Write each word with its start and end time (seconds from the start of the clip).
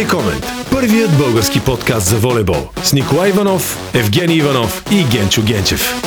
Волей 0.00 0.08
Комент. 0.08 0.46
Първият 0.70 1.18
български 1.18 1.60
подкаст 1.60 2.06
за 2.06 2.16
волейбол. 2.16 2.68
С 2.82 2.92
Николай 2.92 3.30
Иванов, 3.30 3.94
Евгений 3.94 4.36
Иванов 4.36 4.84
и 4.90 5.04
Генчо 5.04 5.42
Генчев. 5.42 6.02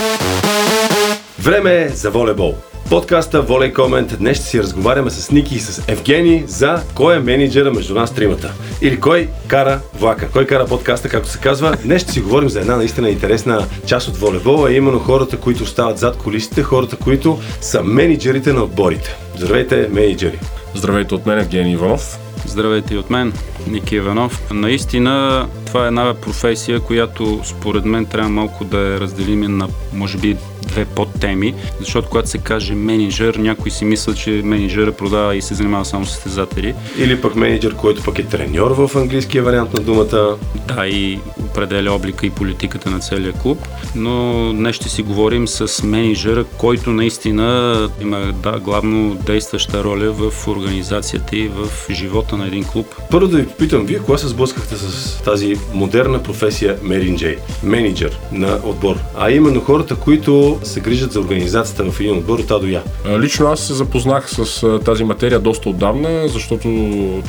Време 1.40 1.82
е 1.82 1.90
за 1.90 2.12
волейбол. 2.12 2.56
Подкаста 2.90 3.42
Волей 3.42 3.74
Комент. 3.74 4.18
Днес 4.20 4.38
ще 4.38 4.46
си 4.46 4.60
разговаряме 4.60 5.10
с 5.10 5.32
Ники 5.32 5.56
и 5.56 5.60
с 5.60 5.84
Евгений 5.88 6.44
за 6.48 6.82
кой 6.96 7.16
е 7.16 7.20
менеджера 7.20 7.72
между 7.72 7.94
нас 7.94 8.14
тримата. 8.14 8.54
Или 8.82 9.00
кой 9.00 9.30
кара 9.48 9.80
влака. 10.00 10.30
Кой 10.32 10.46
кара 10.46 10.66
подкаста, 10.66 11.10
както 11.10 11.30
се 11.30 11.38
казва. 11.38 11.78
Днес 11.84 12.02
ще 12.02 12.12
си 12.12 12.22
говорим 12.22 12.50
за 12.50 12.60
една 12.60 12.76
наистина 12.76 13.10
интересна 13.10 13.68
част 13.86 14.08
от 14.08 14.18
волейбола, 14.18 14.70
а 14.70 14.74
именно 14.74 15.00
хората, 15.00 15.38
които 15.38 15.64
остават 15.64 15.98
зад 15.98 16.18
колисите, 16.18 16.64
хората, 16.64 16.96
които 16.96 17.40
са 17.62 17.84
менеджерите 17.84 18.54
на 18.54 18.64
отборите. 18.64 19.16
Здравейте, 19.38 19.88
менеджери! 19.92 20.40
Здравейте 20.76 21.16
от 21.16 21.26
мен, 21.26 21.40
Евгений 21.40 21.74
Иванов. 21.74 22.18
Здравейте 22.46 22.94
и 22.94 22.98
от 22.98 23.10
мен, 23.10 23.34
Ники 23.68 23.96
Иванов. 23.96 24.52
Наистина, 24.52 25.46
това 25.66 25.84
е 25.84 25.88
една 25.88 26.14
професия, 26.14 26.80
която 26.80 27.40
според 27.44 27.86
мен 27.86 28.06
трябва 28.06 28.30
малко 28.30 28.66
да 28.66 28.80
я 28.80 29.00
разделим 29.00 29.58
на, 29.58 29.68
може 29.94 30.18
би, 30.18 30.38
две 30.68 30.86
подтеми, 30.86 31.54
защото 31.80 32.10
когато 32.10 32.30
се 32.30 32.38
каже 32.38 32.76
менеджер, 32.76 33.36
някой 33.36 33.72
си 33.72 33.86
мисля, 33.86 34.14
че 34.14 34.30
менеджера 34.30 34.92
продава 34.92 35.36
и 35.36 35.42
се 35.42 35.54
занимава 35.54 35.86
само 35.86 36.06
с 36.06 36.12
състезатели. 36.12 36.76
Или 36.98 37.22
пък 37.22 37.36
менеджер, 37.36 37.76
който 37.76 38.04
пък 38.04 38.20
е 38.20 38.24
треньор 38.24 38.72
в 38.72 38.96
английския 38.96 39.44
вариант 39.44 39.74
на 39.74 39.80
думата. 39.80 40.38
Да, 40.68 40.88
и 40.88 41.20
определя 41.40 41.92
облика 41.92 42.26
и 42.26 42.30
политиката 42.30 42.90
на 42.90 43.00
целия 43.00 43.34
клуб. 43.34 43.68
Но 43.96 44.50
днес 44.54 44.76
ще 44.76 44.90
си 44.90 45.02
говорим 45.02 45.48
с 45.48 45.84
менеджера, 45.84 46.44
който 46.44 46.90
наистина 46.90 47.90
има 48.02 48.34
да, 48.44 48.60
главно 48.60 49.16
действаща 49.16 49.84
роля 49.84 50.12
в 50.12 50.48
организацията 50.48 51.36
и 51.36 51.48
в 51.48 51.68
живота 51.92 52.38
на 52.38 52.48
един 52.48 52.64
клуб. 52.64 52.96
Първо 53.12 53.28
да 53.28 53.38
ви 53.38 53.48
попитам, 53.54 53.86
вие 53.86 54.00
кога 54.00 54.18
се 54.18 54.28
сблъскахте 54.28 54.76
с 54.76 55.18
тази 55.22 55.56
модерна 55.74 56.24
професия 56.24 56.78
менеджер, 56.84 57.38
менеджер 57.64 58.20
на 58.32 58.60
отбор? 58.64 58.96
А 59.18 59.32
именно 59.32 59.62
хората, 59.62 59.96
които 59.96 60.60
се 60.64 60.80
грижат 60.80 61.12
за 61.12 61.20
организацията 61.20 61.92
в 61.92 62.00
един 62.00 62.18
отбор 62.18 62.40
от 62.40 62.52
А 62.52 62.60
до 62.60 62.68
Я? 62.68 62.82
Лично 63.20 63.48
аз 63.48 63.60
се 63.60 63.74
запознах 63.74 64.30
с 64.30 64.80
тази 64.86 65.04
материя 65.04 65.40
доста 65.40 65.70
отдавна, 65.70 66.28
защото 66.28 66.68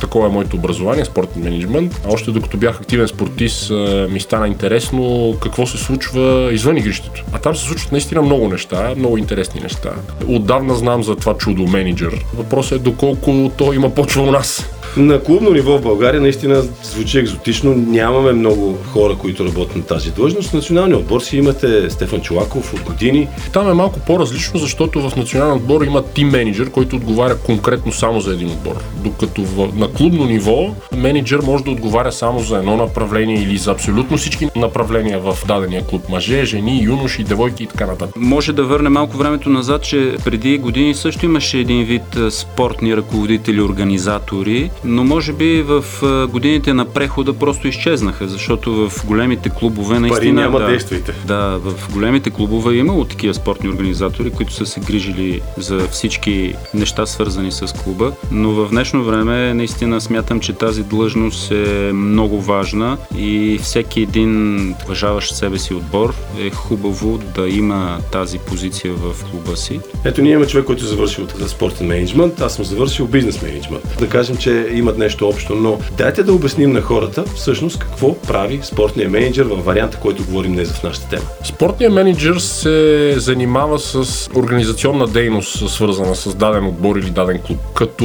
такова 0.01 0.27
е 0.27 0.31
моето 0.31 0.57
образование, 0.57 1.05
спортен 1.05 1.43
менеджмент. 1.43 2.01
Още 2.09 2.31
докато 2.31 2.57
бях 2.57 2.81
активен 2.81 3.09
спортист, 3.09 3.71
ми 4.11 4.21
стана 4.21 4.49
интересно 4.49 5.35
какво 5.43 5.67
се 5.67 5.79
случва 5.79 6.51
извън 6.53 6.77
игрището. 6.77 7.25
А 7.33 7.39
там 7.39 7.57
се 7.57 7.65
случват 7.65 7.93
наистина 7.93 8.23
много 8.23 8.49
неща, 8.49 8.95
много 8.97 9.19
интересни 9.19 9.61
неща. 9.61 9.91
Отдавна 10.29 10.75
знам 10.75 11.03
за 11.03 11.17
това 11.17 11.35
чудо 11.35 11.63
менеджер. 11.63 12.25
Въпросът 12.37 12.73
е 12.73 12.83
доколко 12.83 13.51
то 13.57 13.73
има 13.73 13.91
почва 13.91 14.23
у 14.23 14.31
нас. 14.31 14.69
На 14.97 15.21
клубно 15.21 15.51
ниво 15.51 15.79
в 15.79 15.83
България 15.83 16.21
наистина 16.21 16.63
звучи 16.83 17.19
екзотично. 17.19 17.75
Нямаме 17.75 18.33
много 18.33 18.79
хора, 18.93 19.15
които 19.15 19.45
работят 19.45 19.77
на 19.77 19.83
тази 19.83 20.11
длъжност. 20.11 20.51
В 20.51 20.55
националния 20.55 20.99
отбор 20.99 21.21
си 21.21 21.37
имате 21.37 21.91
Стефан 21.91 22.21
Чулаков 22.21 22.75
от 22.75 22.81
години. 22.81 23.29
Там 23.53 23.71
е 23.71 23.75
малко 23.75 24.01
по-различно, 24.07 24.61
защото 24.61 25.09
в 25.09 25.17
националния 25.17 25.57
отбор 25.57 25.83
има 25.83 26.05
тим 26.05 26.29
менеджер, 26.29 26.71
който 26.71 26.97
отговаря 26.97 27.37
конкретно 27.37 27.93
само 27.93 28.21
за 28.21 28.33
един 28.33 28.49
отбор. 28.49 28.75
Докато 29.05 29.45
в, 29.45 29.69
на 29.77 29.93
клубно 29.93 30.25
ниво 30.25 30.75
менеджер 30.97 31.41
може 31.45 31.65
да 31.65 31.71
отговаря 31.71 32.13
само 32.13 32.41
за 32.41 32.59
едно 32.59 32.77
направление 32.77 33.43
или 33.43 33.59
за 33.59 33.71
абсолютно 33.71 34.17
всички 34.17 34.49
направления 34.57 35.21
в 35.21 35.39
дадения 35.49 35.83
клуб. 35.87 36.09
Мъже, 36.09 36.45
жени, 36.45 36.83
юноши, 36.83 37.25
девойки 37.25 37.63
и 37.63 37.67
така 37.67 37.87
нататък. 37.87 38.17
Може 38.17 38.53
да 38.53 38.65
върне 38.65 38.89
малко 38.89 39.17
времето 39.17 39.49
назад, 39.49 39.83
че 39.83 40.17
преди 40.25 40.59
години 40.59 40.95
също 40.95 41.27
имаше 41.27 41.59
един 41.59 41.85
вид 41.85 42.03
спортни 42.31 42.97
ръководители, 42.97 43.61
организатори, 43.61 44.71
но 44.85 45.05
може 45.05 45.33
би 45.33 45.63
в 45.63 45.85
годините 46.31 46.75
на 46.75 46.85
прехода 46.85 47.33
просто 47.33 47.69
изчезнаха, 47.69 48.29
защото 48.29 48.89
в 48.89 49.07
големите 49.07 49.51
клубове 49.51 50.01
наистина... 50.01 50.21
Пари 50.21 50.33
няма, 50.33 50.59
да, 50.59 50.67
действайте. 50.67 51.15
Да, 51.27 51.59
в 51.59 51.93
големите 51.93 52.31
клубове 52.31 52.75
е 52.75 52.79
имало 52.79 53.05
такива 53.05 53.35
спортни 53.35 53.69
организатори, 53.69 54.31
които 54.31 54.53
са 54.53 54.67
се 54.67 54.81
грижили 54.81 55.41
за 55.57 55.89
всички 55.89 56.55
неща 56.75 57.07
свързани 57.07 57.53
с 57.53 57.75
клуба, 57.85 58.13
но 58.31 58.51
в 58.51 58.69
днешно 58.71 59.05
време 59.05 59.55
наистина 59.55 60.01
смятам, 60.01 60.41
че 60.41 60.53
тази 60.53 60.83
длъжност 60.83 61.51
е 61.51 61.93
много 61.93 62.41
важна 62.41 62.97
и 63.17 63.59
всеки 63.63 64.01
един 64.01 64.75
уважаващ 64.85 65.35
себе 65.35 65.59
си 65.59 65.75
отбор 65.75 66.15
е 66.41 66.51
хубаво 66.51 67.21
да 67.35 67.49
има 67.49 67.99
тази 68.13 68.39
позиция 68.39 68.93
в 68.93 69.25
клуба 69.31 69.57
си. 69.57 69.81
Ето 70.05 70.23
ние 70.23 70.33
имаме 70.33 70.47
човек, 70.47 70.67
който 70.67 70.85
е 70.85 70.89
завършил 70.89 71.27
спортен 71.47 71.87
менеджмент, 71.87 72.41
аз 72.41 72.55
съм 72.55 72.65
завършил 72.65 73.07
бизнес 73.07 73.43
менеджмент. 73.43 73.97
Да 73.99 74.09
кажем, 74.09 74.37
че 74.37 74.69
имат 74.75 74.99
нещо 74.99 75.29
общо, 75.29 75.55
но 75.55 75.79
дайте 75.99 76.23
да 76.23 76.33
обясним 76.33 76.73
на 76.73 76.81
хората 76.81 77.25
всъщност 77.37 77.79
какво 77.79 78.15
прави 78.15 78.61
спортния 78.63 79.09
менеджер 79.09 79.45
във 79.45 79.65
варианта, 79.65 79.99
който 80.03 80.25
говорим 80.25 80.53
днес 80.53 80.73
в 80.73 80.83
нашата 80.83 81.09
тема. 81.09 81.23
Спортният 81.45 81.93
менеджер 81.93 82.37
се 82.37 83.15
занимава 83.17 83.79
с 83.79 84.29
организационна 84.35 85.07
дейност, 85.07 85.71
свързана 85.71 86.15
с 86.15 86.35
даден 86.35 86.67
отбор 86.67 86.97
или 86.97 87.11
даден 87.11 87.39
клуб, 87.39 87.59
като 87.75 88.05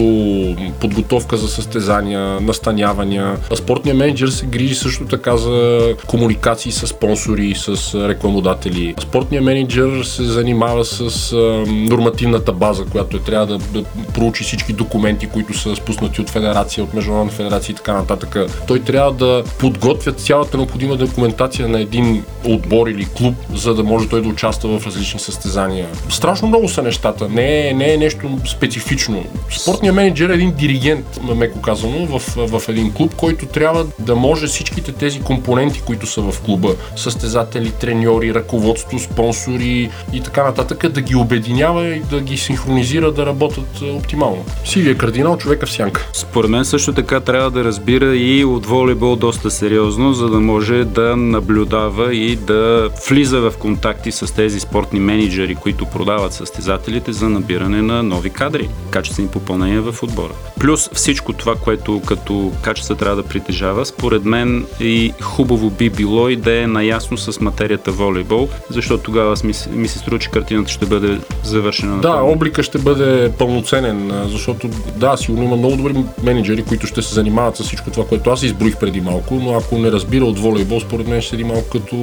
подготовка 0.80 1.38
за 1.38 1.48
състезания, 1.48 2.42
настанявания. 2.42 3.38
Спортният 3.56 3.98
менеджер 3.98 4.28
се 4.28 4.46
грижи 4.46 4.76
също 4.76 5.06
така 5.06 5.38
за 5.38 5.80
комуникации 6.08 6.72
с 6.72 6.88
спонсори, 6.88 7.56
с 7.56 7.96
рекламодатели. 8.08 8.96
Спортният 9.00 9.46
менеджер 9.46 10.04
се 10.04 10.24
занимава 10.24 10.86
с 10.86 11.36
нормативната 11.68 12.54
база, 12.54 12.86
която 12.86 13.18
е 13.18 13.20
трябва 13.20 13.46
да, 13.46 13.58
да 13.58 13.84
проучи 14.14 14.44
всички 14.44 14.74
документи, 14.74 15.28
които 15.28 15.58
са 15.58 15.76
спуснати 15.76 16.22
от 16.22 16.30
федерация 16.30 16.59
федерация, 16.60 16.84
от 16.84 16.94
международна 16.94 17.32
федерация 17.32 17.74
и 17.74 17.76
така 17.76 17.94
нататък. 17.94 18.38
Той 18.68 18.80
трябва 18.80 19.12
да 19.12 19.44
подготвя 19.60 20.12
цялата 20.12 20.58
необходима 20.58 20.96
документация 20.96 21.68
на 21.68 21.82
един 21.82 22.24
отбор 22.46 22.88
или 22.88 23.08
клуб, 23.18 23.36
за 23.54 23.74
да 23.74 23.84
може 23.84 24.10
той 24.10 24.22
да 24.22 24.30
участва 24.30 24.80
в 24.80 24.86
различни 24.86 25.20
състезания. 25.20 25.88
Страшно 26.10 26.48
много 26.48 26.70
са 26.70 26.82
нещата. 26.82 27.30
Не 27.30 27.68
е, 27.68 27.74
не 27.74 27.94
е 27.94 27.98
нещо 27.98 28.40
специфично. 28.48 29.26
Спортният 29.60 29.96
менеджер 29.96 30.30
е 30.30 30.34
един 30.34 30.52
диригент, 30.52 31.20
меко 31.36 31.62
казано, 31.62 32.06
в, 32.06 32.20
в 32.48 32.70
един 32.70 32.94
клуб, 32.94 33.16
който 33.16 33.46
трябва 33.46 33.86
да 34.00 34.16
може 34.16 34.48
всичките 34.48 34.92
тези 34.92 35.22
компоненти, 35.22 35.82
които 35.86 36.08
са 36.08 36.22
в 36.22 36.42
клуба, 36.42 36.76
състезатели, 36.96 37.72
треньори, 37.72 38.34
ръководство, 38.34 39.00
спонсори 39.00 39.90
и 40.14 40.22
така 40.22 40.44
нататък, 40.44 40.90
да 40.90 41.02
ги 41.02 41.16
обединява 41.16 41.88
и 41.88 42.00
да 42.00 42.22
ги 42.22 42.38
синхронизира 42.38 43.12
да 43.12 43.26
работят 43.26 43.82
оптимално. 43.82 44.46
Сивия 44.66 44.98
кардинал, 44.98 45.38
човека 45.38 45.66
в 45.66 45.72
сянка. 45.72 46.10
Според 46.14 46.49
според 46.50 46.58
мен 46.58 46.66
също 46.66 46.94
така 46.94 47.20
трябва 47.20 47.52
да 47.52 47.64
разбира 47.64 48.16
и 48.16 48.46
от 48.46 48.66
волейбол 48.66 49.16
доста 49.16 49.52
сериозно, 49.52 50.14
за 50.14 50.30
да 50.30 50.40
може 50.40 50.84
да 50.84 51.16
наблюдава 51.16 52.16
и 52.16 52.36
да 52.36 52.90
влиза 53.10 53.40
в 53.40 53.54
контакти 53.60 54.12
с 54.12 54.36
тези 54.36 54.60
спортни 54.60 55.00
менеджери, 55.00 55.56
които 55.56 55.86
продават 55.86 56.34
състезателите 56.34 57.14
за 57.14 57.30
набиране 57.30 57.82
на 57.82 58.04
нови 58.04 58.30
кадри, 58.30 58.70
качествени 58.90 59.28
попълнения 59.28 59.82
в 59.82 60.04
отбора. 60.04 60.34
Плюс 60.60 60.90
всичко 60.94 61.34
това, 61.34 61.56
което 61.56 62.02
като 62.06 62.52
качество 62.62 62.96
трябва 62.96 63.16
да 63.16 63.24
притежава, 63.24 63.86
според 63.86 64.26
мен 64.26 64.66
и 64.80 65.14
хубаво 65.22 65.70
би 65.70 65.90
било 65.90 66.30
и 66.30 66.36
да 66.36 66.62
е 66.62 66.68
наясно 66.68 67.18
с 67.18 67.40
материята 67.40 67.92
волейбол, 67.92 68.50
защото 68.70 69.04
тогава 69.04 69.36
ми, 69.44 69.54
ми 69.72 69.88
се 69.88 70.00
струва, 70.00 70.20
че 70.20 70.30
картината 70.30 70.72
ще 70.72 70.86
бъде 70.86 71.20
завършена. 71.44 72.02
Да, 72.02 72.14
облика 72.14 72.64
ще 72.64 72.78
бъде 72.78 73.32
пълноценен, 73.38 74.12
защото 74.26 74.70
да, 74.96 75.18
сигурно 75.18 75.44
има 75.44 75.56
много 75.56 75.76
добри 75.76 75.94
менеджери 76.30 76.64
които 76.64 76.88
ще 76.88 77.02
се 77.02 77.14
занимават 77.14 77.58
с 77.58 77.64
всичко 77.64 77.92
това, 77.92 78.08
което 78.08 78.30
аз 78.30 78.44
изброих 78.44 78.78
преди 78.80 79.02
малко, 79.02 79.36
но 79.36 79.54
ако 79.54 79.78
не 79.78 79.92
разбира 79.92 80.26
от 80.26 80.40
волейбол, 80.40 80.80
според 80.80 81.08
мен 81.08 81.22
ще 81.22 81.30
седи 81.30 81.44
малко 81.44 81.70
като 81.70 81.96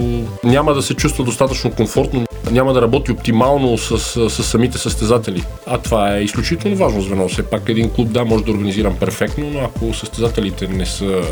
няма 0.44 0.74
да 0.74 0.82
се 0.82 0.94
чувства 0.94 1.24
достатъчно 1.24 1.70
комфортно, 1.70 2.26
няма 2.50 2.72
да 2.72 2.82
работи 2.82 3.12
оптимално 3.12 3.78
с, 3.78 3.98
с, 3.98 4.30
с 4.30 4.44
самите 4.44 4.78
състезатели. 4.78 5.44
А 5.66 5.78
това 5.78 6.16
е 6.16 6.22
изключително 6.22 6.76
важно 6.76 7.00
звено. 7.00 7.28
Все 7.28 7.42
пак 7.42 7.68
един 7.68 7.90
клуб 7.90 8.08
да 8.08 8.24
може 8.24 8.44
да 8.44 8.50
организирам 8.50 8.96
перфектно, 9.00 9.50
но 9.50 9.60
ако 9.60 9.94
състезателите 9.94 10.68
не 10.68 10.86
са 10.86 11.22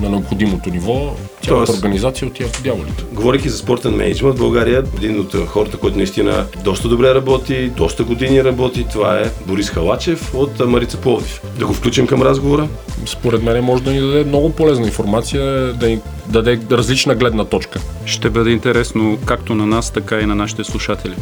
на 0.00 0.10
необходимото 0.10 0.70
ниво, 0.70 1.14
цялата 1.42 1.66
Тоест, 1.66 1.78
организация 1.78 2.28
отива 2.28 2.48
в 2.48 2.62
дяволите. 2.62 3.04
Говорейки 3.12 3.48
за 3.48 3.58
спортен 3.58 3.94
менеджмент, 3.94 4.38
България 4.38 4.84
един 4.96 5.20
от 5.20 5.34
хората, 5.46 5.76
който 5.76 5.96
наистина 5.96 6.46
доста 6.64 6.88
добре 6.88 7.14
работи, 7.14 7.68
доста 7.68 8.04
години 8.04 8.44
работи, 8.44 8.86
това 8.92 9.18
е 9.18 9.30
Борис 9.46 9.70
Халачев 9.70 10.34
от 10.34 10.66
Марица 10.66 10.96
Пловдив. 10.96 11.40
Да 11.58 11.66
го 11.66 11.72
включим 11.72 12.06
към 12.06 12.22
разговора? 12.22 12.68
Според 13.06 13.42
мен 13.42 13.64
може 13.64 13.82
да 13.82 13.90
ни 13.90 14.00
даде 14.00 14.24
много 14.24 14.52
полезна 14.52 14.86
информация, 14.86 15.72
да 15.72 15.88
ни 15.88 16.00
даде 16.32 16.60
различна 16.70 17.14
гледна 17.14 17.44
точка. 17.44 17.80
Ще 18.06 18.30
бъде 18.30 18.50
интересно 18.50 19.18
както 19.24 19.54
на 19.54 19.66
нас, 19.66 19.90
така 19.90 20.20
и 20.20 20.26
на 20.26 20.34
нашите 20.34 20.64
слушатели. 20.64 21.14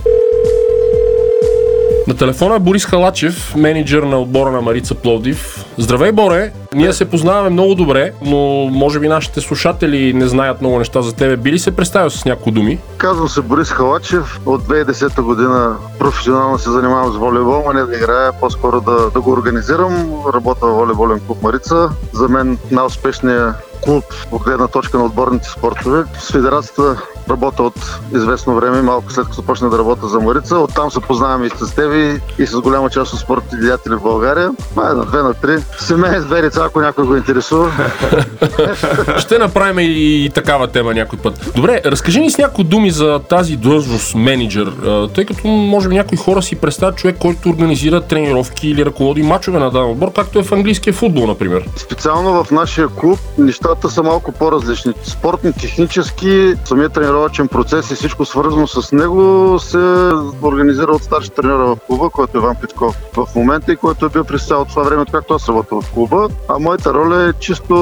На 2.09 2.17
телефона 2.17 2.57
е 2.57 2.59
Борис 2.59 2.85
Халачев, 2.85 3.55
менеджер 3.57 4.03
на 4.03 4.21
отбора 4.21 4.51
на 4.51 4.61
Марица 4.61 4.95
Пловдив. 4.95 5.65
Здравей, 5.79 6.13
Боре! 6.13 6.53
Ние 6.75 6.93
се 6.93 7.05
познаваме 7.05 7.51
много 7.51 7.75
добре, 7.75 8.13
но 8.23 8.39
може 8.73 9.01
би 9.01 9.09
нашите 9.09 9.41
слушатели 9.41 10.13
не 10.13 10.27
знаят 10.27 10.61
много 10.61 10.79
неща 10.79 11.03
за 11.03 11.13
тебе. 11.13 11.37
Би 11.37 11.53
ли 11.53 11.59
се 11.59 11.77
представил 11.77 12.11
с 12.11 12.25
някои 12.25 12.53
думи? 12.53 12.79
Казвам 12.97 13.29
се 13.29 13.41
Борис 13.41 13.71
Халачев. 13.71 14.41
От 14.47 14.63
2010 14.63 15.23
година 15.23 15.77
професионално 15.99 16.59
се 16.59 16.71
занимавам 16.71 17.13
с 17.13 17.17
волейбол, 17.17 17.65
а 17.71 17.73
не 17.73 17.83
да 17.83 17.97
играя, 17.97 18.33
по-скоро 18.33 18.81
да, 18.81 19.11
да 19.11 19.21
го 19.21 19.33
организирам. 19.33 20.23
Работя 20.35 20.67
в 20.67 20.75
волейболен 20.75 21.21
клуб 21.27 21.43
Марица. 21.43 21.89
За 22.13 22.29
мен 22.29 22.59
най-успешният 22.71 23.55
клуб 23.85 24.05
от 24.31 24.43
гледна 24.43 24.69
точка 24.69 24.99
на 24.99 25.05
отборните 25.05 25.49
спортове. 25.49 26.05
С 26.19 26.33
федерацията 26.33 27.03
работя 27.31 27.63
от 27.63 27.99
известно 28.15 28.55
време, 28.55 28.83
малко 28.83 29.13
след 29.13 29.25
като 29.25 29.37
започна 29.37 29.71
да 29.71 29.79
работя 29.79 30.09
за 30.09 30.21
Марица. 30.21 30.59
Оттам 30.59 30.91
се 30.91 31.01
познаваме 31.01 31.47
и 31.47 31.51
с 31.51 31.75
тебе 31.75 32.21
и 32.39 32.47
с 32.47 32.61
голяма 32.61 32.91
част 32.91 33.13
от 33.13 33.21
спортните 33.21 33.57
деятели 33.57 33.95
в 33.95 34.03
България. 34.03 34.51
Май 34.77 34.95
на 34.95 35.05
две 35.05 35.23
на 35.23 35.35
три. 35.35 35.59
Семейен 35.79 36.23
с 36.23 36.25
две 36.25 36.43
деца, 36.43 36.65
ако 36.67 36.81
някой 36.81 37.07
го 37.07 37.17
интересува. 37.17 37.73
Ще 39.19 39.39
направим 39.39 39.79
и 39.79 40.31
такава 40.35 40.67
тема 40.67 40.95
някой 40.95 41.19
път. 41.19 41.53
Добре, 41.57 41.81
разкажи 41.85 42.21
ни 42.21 42.31
с 42.31 42.39
някои 42.39 42.65
думи 42.65 42.91
за 42.91 43.21
тази 43.29 43.57
длъжност 43.57 44.15
менеджер, 44.15 44.73
тъй 45.15 45.25
като 45.25 45.49
може 45.49 45.89
би 45.89 45.95
някои 45.95 46.19
хора 46.19 46.43
си 46.43 46.57
представят 46.57 46.97
човек, 46.97 47.17
който 47.19 47.49
организира 47.49 48.01
тренировки 48.01 48.69
или 48.69 48.87
ръководи 48.87 49.23
мачове 49.23 49.59
на 49.59 49.71
даден 49.71 49.91
отбор, 49.91 50.13
както 50.13 50.39
е 50.39 50.43
в 50.43 50.53
английския 50.53 50.93
футбол, 50.93 51.27
например. 51.27 51.65
Специално 51.77 52.45
в 52.45 52.51
нашия 52.51 52.89
клуб 52.89 53.19
нещата 53.39 53.91
са 53.91 54.03
малко 54.03 54.33
по-различни. 54.33 54.93
Спортни, 55.05 55.53
технически, 55.53 56.55
самия 56.65 56.89
тренировачен 56.89 57.49
процес 57.49 57.91
и 57.91 57.95
всичко 57.95 58.25
свързано 58.25 58.67
с 58.67 58.93
него 58.93 59.59
се 59.59 60.11
организира 60.43 60.93
от 60.93 61.03
старши 61.03 61.31
тренера 61.31 61.59
в 61.59 61.77
клуба, 61.87 62.11
който 62.11 62.39
е 62.39 62.41
Иван 62.41 62.57
Петков 62.61 62.97
в 63.17 63.27
момента 63.37 63.73
и 63.73 63.77
който 63.77 64.07
е 64.07 64.09
бил 64.09 64.25
през 64.25 64.47
цялото 64.47 64.71
това 64.71 64.83
време, 64.83 65.05
както 65.13 65.35
аз 65.35 65.43
работя 65.51 65.81
в 65.81 65.93
клуба. 65.93 66.29
А 66.49 66.59
моята 66.59 66.95
роля 66.95 67.29
е 67.29 67.33
чисто 67.33 67.75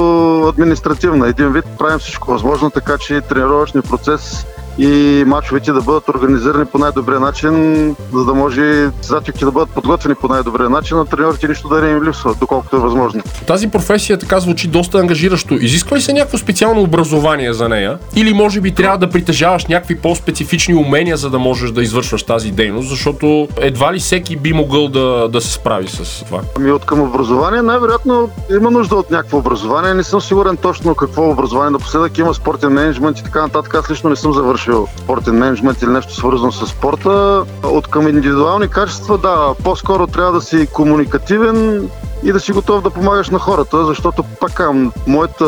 административна. 0.48 1.28
Един 1.28 1.52
вид 1.52 1.64
правим 1.78 1.98
всичко 1.98 2.30
възможно, 2.30 2.70
така 2.70 2.98
че 2.98 3.20
тренировъчния 3.20 3.82
процес 3.82 4.46
и 4.78 5.24
мачовете 5.26 5.72
да 5.72 5.80
бъдат 5.80 6.08
организирани 6.08 6.64
по 6.64 6.78
най-добрия 6.78 7.20
начин, 7.20 7.96
за 8.12 8.24
да 8.24 8.34
може 8.34 8.90
състезателите 8.96 9.44
да 9.44 9.50
бъдат 9.50 9.70
подготвени 9.70 10.14
по 10.14 10.28
най-добрия 10.28 10.70
начин, 10.70 10.98
а 10.98 11.04
треньорите 11.04 11.48
нищо 11.48 11.68
да 11.68 11.80
не 11.80 11.90
им 11.90 12.04
липсва, 12.04 12.34
доколкото 12.40 12.76
е 12.76 12.78
възможно. 12.78 13.22
Тази 13.46 13.68
професия 13.68 14.18
така 14.18 14.40
звучи 14.40 14.68
доста 14.68 14.98
ангажиращо. 14.98 15.54
Изисква 15.54 15.96
ли 15.96 16.00
се 16.00 16.12
някакво 16.12 16.38
специално 16.38 16.82
образование 16.82 17.52
за 17.52 17.68
нея? 17.68 17.98
Или 18.16 18.34
може 18.34 18.60
би 18.60 18.74
трябва 18.74 18.98
да 18.98 19.10
притежаваш 19.10 19.66
някакви 19.66 19.98
по-специфични 19.98 20.74
умения, 20.74 21.16
за 21.16 21.30
да 21.30 21.38
можеш 21.38 21.70
да 21.70 21.82
извършваш 21.82 22.22
тази 22.22 22.50
дейност, 22.50 22.88
защото 22.88 23.48
едва 23.60 23.92
ли 23.92 23.98
всеки 23.98 24.36
би 24.36 24.52
могъл 24.52 24.88
да, 24.88 25.28
да 25.28 25.40
се 25.40 25.52
справи 25.52 25.88
с 25.88 26.24
това? 26.24 26.40
Ами 26.56 26.72
от 26.72 26.84
към 26.84 27.00
образование, 27.00 27.62
най-вероятно 27.62 28.30
има 28.56 28.70
нужда 28.70 28.96
от 28.96 29.10
някакво 29.10 29.38
образование. 29.38 29.94
Не 29.94 30.02
съм 30.04 30.20
сигурен 30.20 30.56
точно 30.56 30.94
какво 30.94 31.30
образование. 31.30 31.70
Напоследък 31.70 32.18
има 32.18 32.34
спортен 32.34 32.72
менеджмент 32.72 33.18
и 33.18 33.24
така 33.24 33.42
нататък. 33.42 33.74
Аз 33.74 33.90
лично 33.90 34.10
не 34.10 34.16
съм 34.16 34.32
завършил 34.32 34.67
завършил 34.68 34.88
спортен 34.96 35.34
менеджмент 35.34 35.82
или 35.82 35.90
нещо 35.90 36.14
свързано 36.14 36.52
с 36.52 36.66
спорта. 36.66 37.44
От 37.62 37.86
към 37.86 38.08
индивидуални 38.08 38.68
качества, 38.68 39.18
да, 39.18 39.54
по-скоро 39.64 40.06
трябва 40.06 40.32
да 40.32 40.40
си 40.40 40.66
комуникативен, 40.72 41.88
и 42.24 42.32
да 42.32 42.40
си 42.40 42.52
готов 42.52 42.82
да 42.82 42.90
помагаш 42.90 43.30
на 43.30 43.38
хората, 43.38 43.84
защото 43.84 44.22
пак 44.22 44.62
моята 45.06 45.46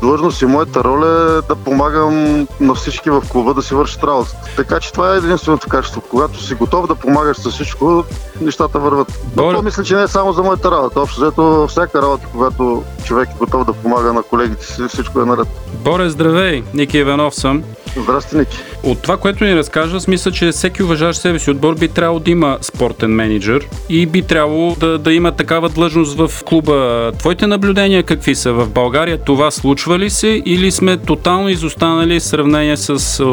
длъжност 0.00 0.42
и 0.42 0.46
моята 0.46 0.84
роля 0.84 1.38
е 1.38 1.48
да 1.48 1.56
помагам 1.56 2.46
на 2.60 2.74
всички 2.74 3.10
в 3.10 3.22
клуба 3.28 3.54
да 3.54 3.62
си 3.62 3.74
вършат 3.74 4.04
работа. 4.04 4.36
Така 4.56 4.80
че 4.80 4.92
това 4.92 5.14
е 5.14 5.16
единственото 5.16 5.68
качество. 5.68 6.02
Когато 6.10 6.42
си 6.42 6.54
готов 6.54 6.86
да 6.86 6.94
помагаш 6.94 7.36
с 7.36 7.50
всичко, 7.50 8.04
нещата 8.40 8.78
върват. 8.78 9.12
Но 9.36 9.50
това 9.50 9.62
мисля, 9.62 9.84
че 9.84 9.96
не 9.96 10.02
е 10.02 10.08
само 10.08 10.32
за 10.32 10.42
моята 10.42 10.70
работа. 10.70 11.00
Общо 11.00 11.20
взето 11.20 11.66
всяка 11.68 12.02
работа, 12.02 12.26
когато 12.32 12.82
човек 13.04 13.28
е 13.28 13.38
готов 13.38 13.64
да 13.64 13.72
помага 13.72 14.12
на 14.12 14.22
колегите 14.22 14.66
си, 14.66 14.82
всичко 14.88 15.20
е 15.20 15.24
наред. 15.24 15.48
Боре, 15.84 16.10
здравей! 16.10 16.62
Ники 16.74 16.98
Иванов 16.98 17.34
съм. 17.34 17.62
Здрасти, 18.00 18.36
Ники. 18.36 18.58
От 18.82 19.02
това, 19.02 19.16
което 19.16 19.44
ни 19.44 19.56
разкажа, 19.56 20.00
смисля, 20.00 20.30
че 20.30 20.50
всеки 20.50 20.82
уважаващ 20.82 21.20
себе 21.20 21.38
си 21.38 21.50
отбор 21.50 21.74
би 21.74 21.88
трябвало 21.88 22.20
да 22.20 22.30
има 22.30 22.58
спортен 22.60 23.10
менеджер 23.10 23.68
и 23.88 24.06
би 24.06 24.22
трябвало 24.22 24.74
да, 24.80 24.98
да 24.98 25.12
има 25.12 25.32
такава 25.32 25.68
длъжност 25.68 26.18
в 26.18 26.44
клуба. 26.44 27.12
Твоите 27.18 27.46
наблюдения 27.46 28.02
какви 28.02 28.34
са? 28.34 28.52
В 28.52 28.68
България 28.68 29.18
това 29.18 29.50
случва 29.50 29.98
ли 29.98 30.10
се 30.10 30.42
или 30.46 30.70
сме 30.70 30.96
тотално 30.96 31.48
изостанали 31.48 32.20
в 32.20 32.22
сравнение 32.22 32.76
с 32.76 33.24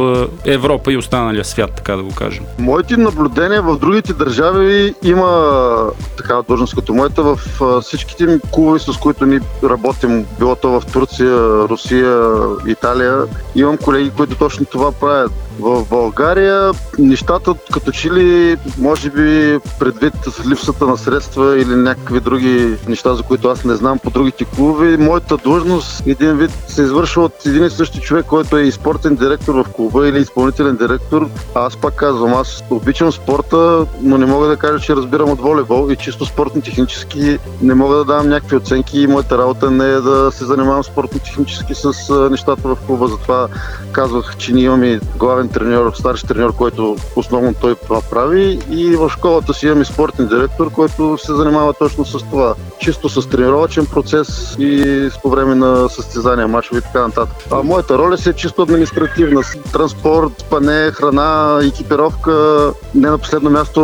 Европа 0.45 0.93
и 0.93 0.97
останалия 0.97 1.45
свят, 1.45 1.71
така 1.75 1.95
да 1.95 2.03
го 2.03 2.15
кажем? 2.15 2.43
Моите 2.59 2.97
наблюдения 2.97 3.61
в 3.61 3.79
другите 3.79 4.13
държави 4.13 4.93
има 5.03 5.91
такава 6.17 6.43
длъжност 6.43 6.75
като 6.75 6.93
моята 6.93 7.23
в 7.23 7.39
всичките 7.81 8.39
клубове, 8.51 8.79
с 8.79 8.97
които 8.97 9.25
ни 9.25 9.39
работим, 9.63 10.25
било 10.39 10.55
то 10.55 10.79
в 10.79 10.85
Турция, 10.93 11.37
Русия, 11.69 12.31
Италия. 12.67 13.17
Имам 13.55 13.77
колеги, 13.77 14.11
които 14.17 14.35
точно 14.35 14.52
това 14.71 14.91
правят. 14.91 15.31
В 15.59 15.85
България 15.89 16.71
нещата 16.99 17.53
като 17.73 17.91
че 17.91 18.11
ли, 18.11 18.57
може 18.77 19.09
би 19.09 19.57
предвид 19.79 20.13
липсата 20.49 20.85
на 20.85 20.97
средства 20.97 21.61
или 21.61 21.75
някакви 21.75 22.19
други 22.19 22.75
неща, 22.87 23.15
за 23.15 23.23
които 23.23 23.47
аз 23.47 23.63
не 23.63 23.75
знам 23.75 23.99
по 23.99 24.09
другите 24.09 24.45
клубове, 24.45 24.97
моята 24.97 25.37
длъжност 25.37 26.07
един 26.07 26.37
вид 26.37 26.51
се 26.67 26.81
извършва 26.81 27.23
от 27.23 27.45
един 27.45 27.65
и 27.65 27.69
същи 27.69 28.01
човек, 28.01 28.25
който 28.25 28.57
е 28.57 28.61
и 28.61 28.71
спортен 28.71 29.15
директор 29.15 29.53
в 29.53 29.65
клуба 29.75 30.07
или 30.07 30.19
изпълнителен 30.19 30.75
директор. 30.75 31.29
Аз 31.55 31.77
пак 31.77 31.95
казвам, 31.95 32.33
аз 32.33 32.63
обичам 32.69 33.11
спорта, 33.11 33.85
но 34.01 34.17
не 34.17 34.25
мога 34.25 34.47
да 34.47 34.57
кажа, 34.57 34.79
че 34.79 34.95
разбирам 34.95 35.29
от 35.29 35.41
волейбол 35.41 35.91
и 35.91 35.95
чисто 35.95 36.25
спортно-технически 36.25 37.39
не 37.61 37.73
мога 37.73 37.95
да 37.95 38.05
давам 38.05 38.29
някакви 38.29 38.55
оценки 38.55 39.01
и 39.01 39.07
моята 39.07 39.37
работа 39.37 39.71
не 39.71 39.89
е 39.89 40.01
да 40.01 40.31
се 40.31 40.45
занимавам 40.45 40.83
спортно-технически 40.83 41.73
с 41.75 42.13
нещата 42.31 42.67
в 42.67 42.77
клуба. 42.87 43.07
Затова 43.07 43.47
казвах, 43.91 44.37
че 44.37 44.53
ние 44.53 44.63
имаме 44.63 44.99
главен 45.17 45.42
главен 45.43 45.49
треньор, 45.49 45.91
старши 45.95 46.27
треньор, 46.27 46.55
който 46.55 46.95
основно 47.15 47.53
той 47.53 47.75
това 47.75 48.01
прави 48.09 48.59
и 48.71 48.95
в 48.95 49.09
школата 49.09 49.53
си 49.53 49.65
имаме 49.65 49.85
спортен 49.85 50.27
директор, 50.27 50.71
който 50.71 51.17
се 51.17 51.33
занимава 51.33 51.73
точно 51.73 52.05
с 52.05 52.19
това. 52.19 52.55
Чисто 52.79 53.09
с 53.09 53.29
тренировачен 53.29 53.85
процес 53.85 54.55
и 54.59 55.09
по 55.23 55.29
време 55.29 55.55
на 55.55 55.89
състезания, 55.89 56.47
мачове 56.47 56.79
и 56.79 56.81
така 56.81 57.07
нататък. 57.07 57.35
А 57.51 57.63
моята 57.63 57.97
роля 57.97 58.17
си 58.17 58.29
е 58.29 58.33
чисто 58.33 58.61
административна. 58.61 59.41
Транспорт, 59.73 60.45
пане, 60.49 60.91
храна, 60.91 61.59
екипировка, 61.63 62.71
не 62.95 63.09
на 63.09 63.17
последно 63.17 63.49
място 63.49 63.81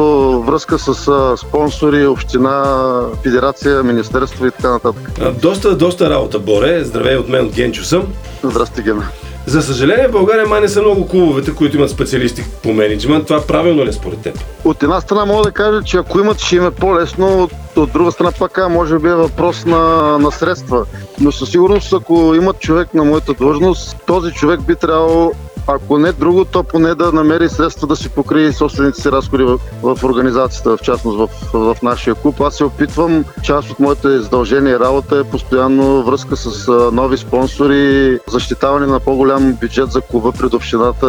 връзка 0.48 0.80
с 0.80 0.94
спонсори, 1.38 2.08
община, 2.08 2.86
федерация, 3.24 3.84
министерство 3.84 4.46
и 4.46 4.52
така 4.52 4.70
нататък. 4.72 5.12
Доста, 5.42 5.76
доста 5.76 6.10
работа, 6.10 6.40
Боре. 6.40 6.84
Здравей 6.84 7.18
от 7.18 7.30
мен, 7.30 7.46
от 7.46 7.54
Генчо 7.54 7.84
съм. 7.84 8.04
Здрасти, 8.44 8.82
Гена. 8.82 9.08
За 9.50 9.62
съжаление, 9.62 10.08
в 10.08 10.12
България 10.12 10.48
май 10.48 10.62
не 10.62 10.70
са 10.70 10.82
много 10.82 11.08
клубовете, 11.08 11.56
които 11.56 11.78
имат 11.78 11.90
специалисти 11.90 12.44
по 12.64 12.74
менеджмент. 12.74 13.28
Това 13.28 13.42
правилно 13.42 13.86
ли 13.86 13.90
е 13.90 13.94
според 13.94 14.20
теб? 14.20 14.40
От 14.64 14.84
една 14.84 15.02
страна 15.02 15.26
мога 15.26 15.44
да 15.44 15.52
кажа, 15.52 15.84
че 15.84 15.98
ако 15.98 16.20
имат, 16.20 16.40
ще 16.40 16.56
им 16.56 16.66
е 16.66 16.72
по-лесно. 16.72 17.44
От, 17.44 17.52
от 17.76 17.92
друга 17.92 18.12
страна 18.12 18.32
пак 18.40 18.70
може 18.70 19.00
би 19.00 19.08
е 19.08 19.16
въпрос 19.16 19.66
на, 19.66 20.18
на 20.20 20.32
средства. 20.32 20.86
Но 21.20 21.32
със 21.32 21.50
сигурност, 21.50 21.94
ако 21.94 22.34
имат 22.36 22.60
човек 22.60 22.94
на 22.94 23.04
моята 23.04 23.34
длъжност, 23.34 23.98
този 24.06 24.32
човек 24.32 24.62
би 24.62 24.76
трябвало 24.76 25.32
ако 25.76 25.98
не 25.98 26.12
друго, 26.12 26.46
то 26.46 26.64
поне 26.64 26.96
да 26.96 27.12
намери 27.12 27.50
средства 27.50 27.88
да 27.88 27.96
си 27.96 28.10
покрие 28.10 28.54
собствените 28.54 29.02
си 29.02 29.12
разходи 29.12 29.44
в, 29.44 29.60
в 29.84 30.04
организацията, 30.04 30.78
в 30.78 30.82
частност 30.82 31.18
в, 31.18 31.30
в 31.54 31.82
нашия 31.84 32.16
клуб. 32.16 32.42
Аз 32.42 32.56
се 32.56 32.64
опитвам, 32.64 33.26
част 33.44 33.72
от 33.72 33.80
моите 33.80 34.20
задължения 34.20 34.76
и 34.76 34.80
работа 34.80 35.18
е 35.18 35.24
постоянно 35.24 36.04
връзка 36.04 36.36
с 36.36 36.68
нови 36.92 37.18
спонсори, 37.18 38.20
защитаване 38.28 38.86
на 38.86 39.00
по-голям 39.00 39.54
бюджет 39.54 39.92
за 39.92 40.02
клуба 40.02 40.32
пред 40.32 40.54
общината. 40.54 41.08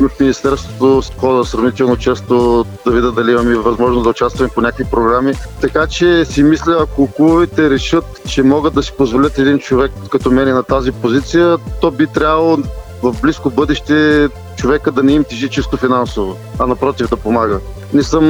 В 0.00 0.10
Министерството 0.20 1.02
хода 1.18 1.44
сравнително 1.44 1.96
често 1.96 2.66
да 2.86 2.92
видя 2.92 3.12
дали 3.12 3.32
имаме 3.32 3.54
възможност 3.54 4.04
да 4.04 4.10
участваме 4.10 4.50
по 4.54 4.60
някакви 4.60 4.84
програми. 4.90 5.32
Така 5.60 5.86
че 5.86 6.24
си 6.24 6.42
мисля, 6.42 6.78
ако 6.80 7.12
клубовете 7.12 7.70
решат, 7.70 8.04
че 8.28 8.42
могат 8.42 8.74
да 8.74 8.82
си 8.82 8.92
позволят 8.98 9.38
един 9.38 9.58
човек 9.58 9.92
като 10.10 10.30
мен 10.30 10.54
на 10.54 10.62
тази 10.62 10.92
позиция, 10.92 11.56
то 11.80 11.90
би 11.90 12.06
трябвало 12.06 12.58
в 13.04 13.20
близко 13.22 13.50
бъдеще 13.50 14.28
човека 14.56 14.92
да 14.92 15.02
не 15.02 15.12
им 15.12 15.24
тежи 15.24 15.48
чисто 15.48 15.76
финансово, 15.76 16.36
а 16.58 16.66
напротив 16.66 17.10
да 17.10 17.16
помага. 17.16 17.60
Не 17.92 18.02
съм 18.02 18.24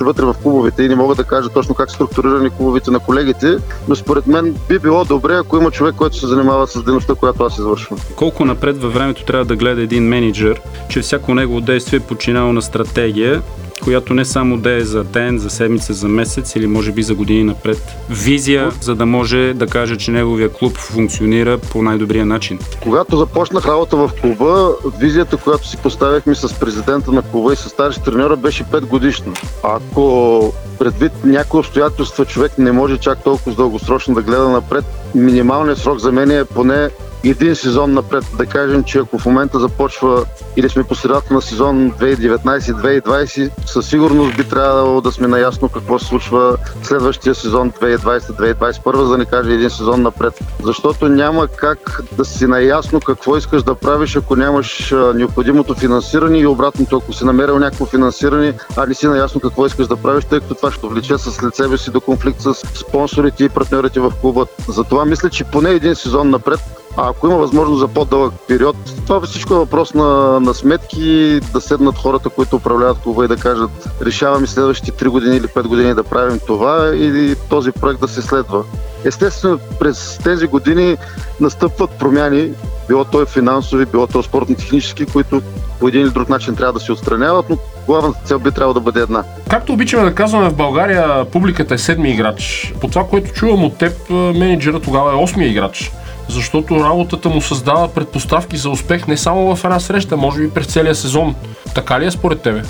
вътре 0.00 0.24
в 0.24 0.34
клубовете 0.42 0.82
и 0.82 0.88
не 0.88 0.94
мога 0.94 1.14
да 1.14 1.24
кажа 1.24 1.48
точно 1.48 1.74
как 1.74 1.90
структурирани 1.90 2.50
клубовете 2.50 2.90
на 2.90 2.98
колегите, 2.98 3.56
но 3.88 3.96
според 3.96 4.26
мен 4.26 4.56
би 4.68 4.78
било 4.78 5.04
добре, 5.04 5.34
ако 5.34 5.56
има 5.56 5.70
човек, 5.70 5.94
който 5.94 6.16
се 6.16 6.26
занимава 6.26 6.66
с 6.66 6.82
дейността, 6.82 7.14
която 7.14 7.44
аз 7.44 7.58
извършвам. 7.58 7.98
Колко 8.16 8.44
напред 8.44 8.82
във 8.82 8.94
времето 8.94 9.24
трябва 9.24 9.44
да 9.44 9.56
гледа 9.56 9.82
един 9.82 10.04
менеджер, 10.08 10.60
че 10.88 11.00
всяко 11.00 11.34
негово 11.34 11.60
действие 11.60 11.96
е 11.96 12.00
подчинено 12.00 12.52
на 12.52 12.62
стратегия, 12.62 13.42
която 13.82 14.14
не 14.14 14.24
само 14.24 14.56
да 14.56 14.72
е 14.72 14.80
за 14.80 15.04
ден, 15.04 15.38
за 15.38 15.50
седмица, 15.50 15.92
за 15.92 16.08
месец 16.08 16.56
или 16.56 16.66
може 16.66 16.92
би 16.92 17.02
за 17.02 17.14
години 17.14 17.44
напред. 17.44 17.82
Визия, 18.10 18.70
за 18.80 18.94
да 18.94 19.06
може 19.06 19.54
да 19.54 19.66
каже, 19.66 19.96
че 19.96 20.10
неговия 20.10 20.52
клуб 20.52 20.76
функционира 20.76 21.58
по 21.58 21.82
най-добрия 21.82 22.26
начин. 22.26 22.58
Когато 22.82 23.16
започнах 23.16 23.66
работа 23.66 23.96
в 23.96 24.10
клуба, 24.20 24.74
визията, 25.00 25.36
която 25.36 25.68
си 25.68 25.76
поставяхме 25.76 26.34
с 26.34 26.54
президента 26.60 27.12
на 27.12 27.22
клуба 27.22 27.52
и 27.52 27.56
с 27.56 27.68
старши 27.68 28.02
треньора 28.02 28.36
беше 28.36 28.64
5 28.64 28.80
годишна. 28.80 29.32
Ако 29.62 30.54
предвид 30.78 31.12
някои 31.24 31.60
обстоятелства 31.60 32.24
човек 32.24 32.58
не 32.58 32.72
може 32.72 32.98
чак 32.98 33.24
толкова 33.24 33.56
дългосрочно 33.56 34.14
да 34.14 34.22
гледа 34.22 34.48
напред, 34.48 34.84
минималният 35.14 35.78
срок 35.78 35.98
за 35.98 36.12
мен 36.12 36.30
е 36.30 36.44
поне 36.44 36.88
един 37.30 37.56
сезон 37.56 37.92
напред. 37.92 38.24
Да 38.38 38.46
кажем, 38.46 38.84
че 38.84 38.98
ако 38.98 39.18
в 39.18 39.26
момента 39.26 39.60
започва 39.60 40.24
или 40.56 40.68
сме 40.68 40.84
по 40.84 40.94
на 41.30 41.42
сезон 41.42 41.92
2019-2020, 41.92 43.50
със 43.66 43.88
сигурност 43.88 44.36
би 44.36 44.44
трябвало 44.44 45.00
да 45.00 45.12
сме 45.12 45.28
наясно 45.28 45.68
какво 45.68 45.98
се 45.98 46.06
случва 46.06 46.56
следващия 46.82 47.34
сезон 47.34 47.70
2020-2021, 47.70 49.02
за 49.02 49.08
да 49.08 49.18
не 49.18 49.24
кажа 49.24 49.52
един 49.52 49.70
сезон 49.70 50.02
напред. 50.02 50.40
Защото 50.62 51.08
няма 51.08 51.46
как 51.46 52.02
да 52.12 52.24
си 52.24 52.46
наясно 52.46 53.00
какво 53.00 53.36
искаш 53.36 53.62
да 53.62 53.74
правиш, 53.74 54.16
ако 54.16 54.36
нямаш 54.36 54.94
необходимото 55.14 55.74
финансиране 55.74 56.38
и 56.38 56.46
обратното, 56.46 56.96
ако 56.96 57.12
си 57.12 57.24
намерил 57.24 57.58
някакво 57.58 57.86
финансиране, 57.86 58.54
а 58.76 58.86
не 58.86 58.94
си 58.94 59.06
наясно 59.06 59.40
какво 59.40 59.66
искаш 59.66 59.86
да 59.86 59.96
правиш, 59.96 60.24
тъй 60.24 60.40
като 60.40 60.54
това 60.54 60.72
ще 60.72 60.86
влече 60.86 61.18
след 61.18 61.54
себе 61.54 61.78
си 61.78 61.90
до 61.90 62.00
конфликт 62.00 62.40
с 62.40 62.54
спонсорите 62.54 63.44
и 63.44 63.48
партньорите 63.48 64.00
в 64.00 64.12
клуба. 64.20 64.46
Затова 64.68 65.04
мисля, 65.04 65.30
че 65.30 65.44
поне 65.44 65.70
един 65.70 65.94
сезон 65.94 66.30
напред 66.30 66.60
а 66.96 67.08
ако 67.08 67.26
има 67.26 67.36
възможност 67.36 67.80
за 67.80 67.88
по-дълъг 67.88 68.34
период, 68.48 68.76
това 69.06 69.20
всичко 69.20 69.54
е 69.54 69.58
въпрос 69.58 69.94
на, 69.94 70.40
на 70.40 70.54
сметки, 70.54 71.40
да 71.52 71.60
седнат 71.60 71.98
хората, 71.98 72.28
които 72.28 72.56
управляват 72.56 72.98
клуба 72.98 73.24
и 73.24 73.28
да 73.28 73.36
кажат 73.36 73.70
решаваме 74.02 74.46
следващите 74.46 75.04
3 75.04 75.08
години 75.08 75.36
или 75.36 75.46
5 75.46 75.62
години 75.62 75.94
да 75.94 76.04
правим 76.04 76.40
това 76.46 76.94
и 76.94 77.34
този 77.50 77.72
проект 77.72 78.00
да 78.00 78.08
се 78.08 78.22
следва. 78.22 78.64
Естествено, 79.04 79.58
през 79.80 80.18
тези 80.24 80.46
години 80.46 80.96
настъпват 81.40 81.90
промяни, 81.90 82.50
било 82.88 83.04
то 83.04 83.26
финансови, 83.26 83.86
било 83.86 84.06
то 84.06 84.22
спортно-технически, 84.22 85.06
които 85.06 85.42
по 85.80 85.88
един 85.88 86.02
или 86.02 86.10
друг 86.10 86.28
начин 86.28 86.56
трябва 86.56 86.72
да 86.72 86.80
се 86.80 86.92
отстраняват, 86.92 87.46
но 87.50 87.58
главната 87.86 88.20
цел 88.24 88.38
би 88.38 88.50
трябвало 88.50 88.74
да 88.74 88.80
бъде 88.80 89.00
една. 89.00 89.24
Както 89.48 89.72
обичаме 89.72 90.04
да 90.04 90.14
казваме 90.14 90.50
в 90.50 90.56
България, 90.56 91.24
публиката 91.24 91.74
е 91.74 91.78
седми 91.78 92.10
играч. 92.10 92.72
По 92.80 92.88
това, 92.88 93.04
което 93.04 93.32
чувам 93.32 93.64
от 93.64 93.78
теб, 93.78 94.10
менеджера 94.10 94.80
тогава 94.80 95.12
е 95.12 95.16
осмия 95.16 95.50
играч 95.50 95.92
защото 96.28 96.84
работата 96.84 97.28
му 97.28 97.40
създава 97.40 97.88
предпоставки 97.88 98.56
за 98.56 98.70
успех 98.70 99.06
не 99.06 99.16
само 99.16 99.56
в 99.56 99.64
една 99.64 99.80
среща, 99.80 100.16
може 100.16 100.40
би 100.40 100.50
през 100.50 100.66
целия 100.66 100.94
сезон. 100.94 101.34
Така 101.74 102.00
ли 102.00 102.06
е 102.06 102.10
според 102.10 102.40
тебе? 102.40 102.62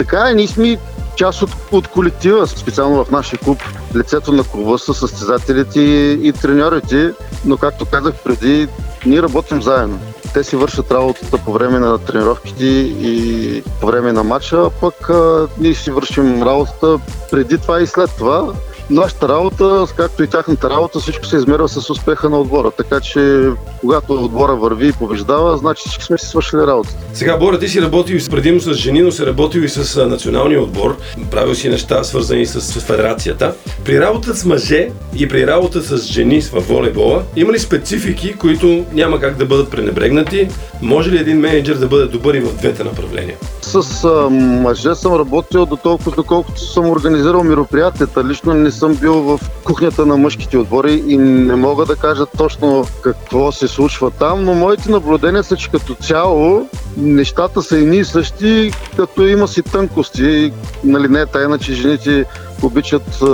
Така 0.00 0.30
е, 0.30 0.34
ние 0.34 0.48
сме 0.48 0.78
част 1.16 1.42
от, 1.42 1.50
от 1.72 1.88
колектива, 1.88 2.46
специално 2.46 3.04
в 3.04 3.10
нашия 3.10 3.38
клуб. 3.38 3.58
Лицето 3.96 4.32
на 4.32 4.44
клуба 4.44 4.78
са 4.78 4.94
състезателите 4.94 5.80
и, 5.80 6.28
и 6.28 6.32
треньорите, 6.32 7.12
но 7.44 7.56
както 7.56 7.86
казах 7.86 8.14
преди, 8.24 8.68
ние 9.06 9.22
работим 9.22 9.62
заедно. 9.62 9.98
Те 10.34 10.44
си 10.44 10.56
вършат 10.56 10.90
работата 10.90 11.38
по 11.38 11.52
време 11.52 11.78
на 11.78 11.98
тренировките 11.98 12.64
и 12.64 13.62
по 13.80 13.86
време 13.86 14.12
на 14.12 14.24
матча, 14.24 14.70
пък 14.80 15.10
а, 15.10 15.48
ние 15.58 15.74
си 15.74 15.90
вършим 15.90 16.42
работата 16.42 16.98
преди 17.30 17.58
това 17.58 17.80
и 17.80 17.86
след 17.86 18.10
това 18.18 18.52
нашата 18.90 19.28
работа, 19.28 19.86
както 19.96 20.22
и 20.22 20.26
тяхната 20.26 20.70
работа, 20.70 21.00
всичко 21.00 21.26
се 21.26 21.36
измерва 21.36 21.68
с 21.68 21.90
успеха 21.90 22.30
на 22.30 22.40
отбора. 22.40 22.70
Така 22.70 23.00
че, 23.00 23.48
когато 23.80 24.24
отбора 24.24 24.54
върви 24.54 24.88
и 24.88 24.92
побеждава, 24.92 25.56
значи 25.56 25.82
всички 25.86 26.04
сме 26.04 26.18
си 26.18 26.26
свършили 26.26 26.60
работа. 26.60 26.90
Сега, 27.14 27.36
Бора, 27.36 27.58
ти 27.58 27.68
си 27.68 27.82
работил 27.82 28.18
предимно 28.30 28.60
с 28.60 28.74
жени, 28.74 29.02
но 29.02 29.10
си 29.10 29.26
работил 29.26 29.60
и 29.60 29.68
с 29.68 30.06
националния 30.06 30.62
отбор. 30.62 30.96
Правил 31.30 31.54
си 31.54 31.68
неща, 31.68 32.04
свързани 32.04 32.46
с, 32.46 32.60
с 32.60 32.80
федерацията. 32.80 33.54
При 33.84 34.00
работа 34.00 34.34
с 34.34 34.44
мъже 34.44 34.88
и 35.16 35.28
при 35.28 35.46
работа 35.46 35.82
с 35.82 36.06
жени 36.06 36.40
в 36.42 36.60
волейбола, 36.60 37.22
има 37.36 37.52
ли 37.52 37.58
специфики, 37.58 38.32
които 38.32 38.84
няма 38.92 39.20
как 39.20 39.36
да 39.36 39.46
бъдат 39.46 39.70
пренебрегнати? 39.70 40.48
Може 40.82 41.10
ли 41.10 41.18
един 41.18 41.40
менеджер 41.40 41.74
да 41.74 41.86
бъде 41.86 42.06
добър 42.06 42.34
и 42.34 42.40
в 42.40 42.56
двете 42.56 42.84
направления? 42.84 43.36
С 43.70 44.04
а, 44.04 44.30
мъже 44.30 44.94
съм 44.94 45.14
работил 45.14 45.66
до 45.66 45.76
толкова, 45.76 46.12
доколкото 46.16 46.60
съм 46.60 46.90
организирал 46.90 47.44
мероприятията. 47.44 48.24
Лично 48.24 48.54
не 48.54 48.70
съм 48.70 48.94
бил 48.94 49.14
в 49.14 49.40
кухнята 49.64 50.06
на 50.06 50.16
мъжките 50.16 50.58
отбори 50.58 51.02
и 51.06 51.16
не 51.16 51.56
мога 51.56 51.86
да 51.86 51.96
кажа 51.96 52.26
точно 52.38 52.84
какво 53.02 53.52
се 53.52 53.68
случва 53.68 54.10
там, 54.10 54.44
но 54.44 54.54
моите 54.54 54.90
наблюдения 54.90 55.44
са, 55.44 55.56
че 55.56 55.70
като 55.70 55.94
цяло 55.94 56.68
нещата 56.96 57.62
са 57.62 57.78
едни 57.78 57.96
и 57.96 58.04
същи, 58.04 58.70
като 58.96 59.26
има 59.26 59.48
си 59.48 59.62
тънкости. 59.62 60.52
Нали, 60.84 61.08
не 61.08 61.20
е 61.20 61.26
тайна, 61.26 61.58
че 61.58 61.72
жените 61.72 62.24
обичат 62.62 63.22
а, 63.22 63.26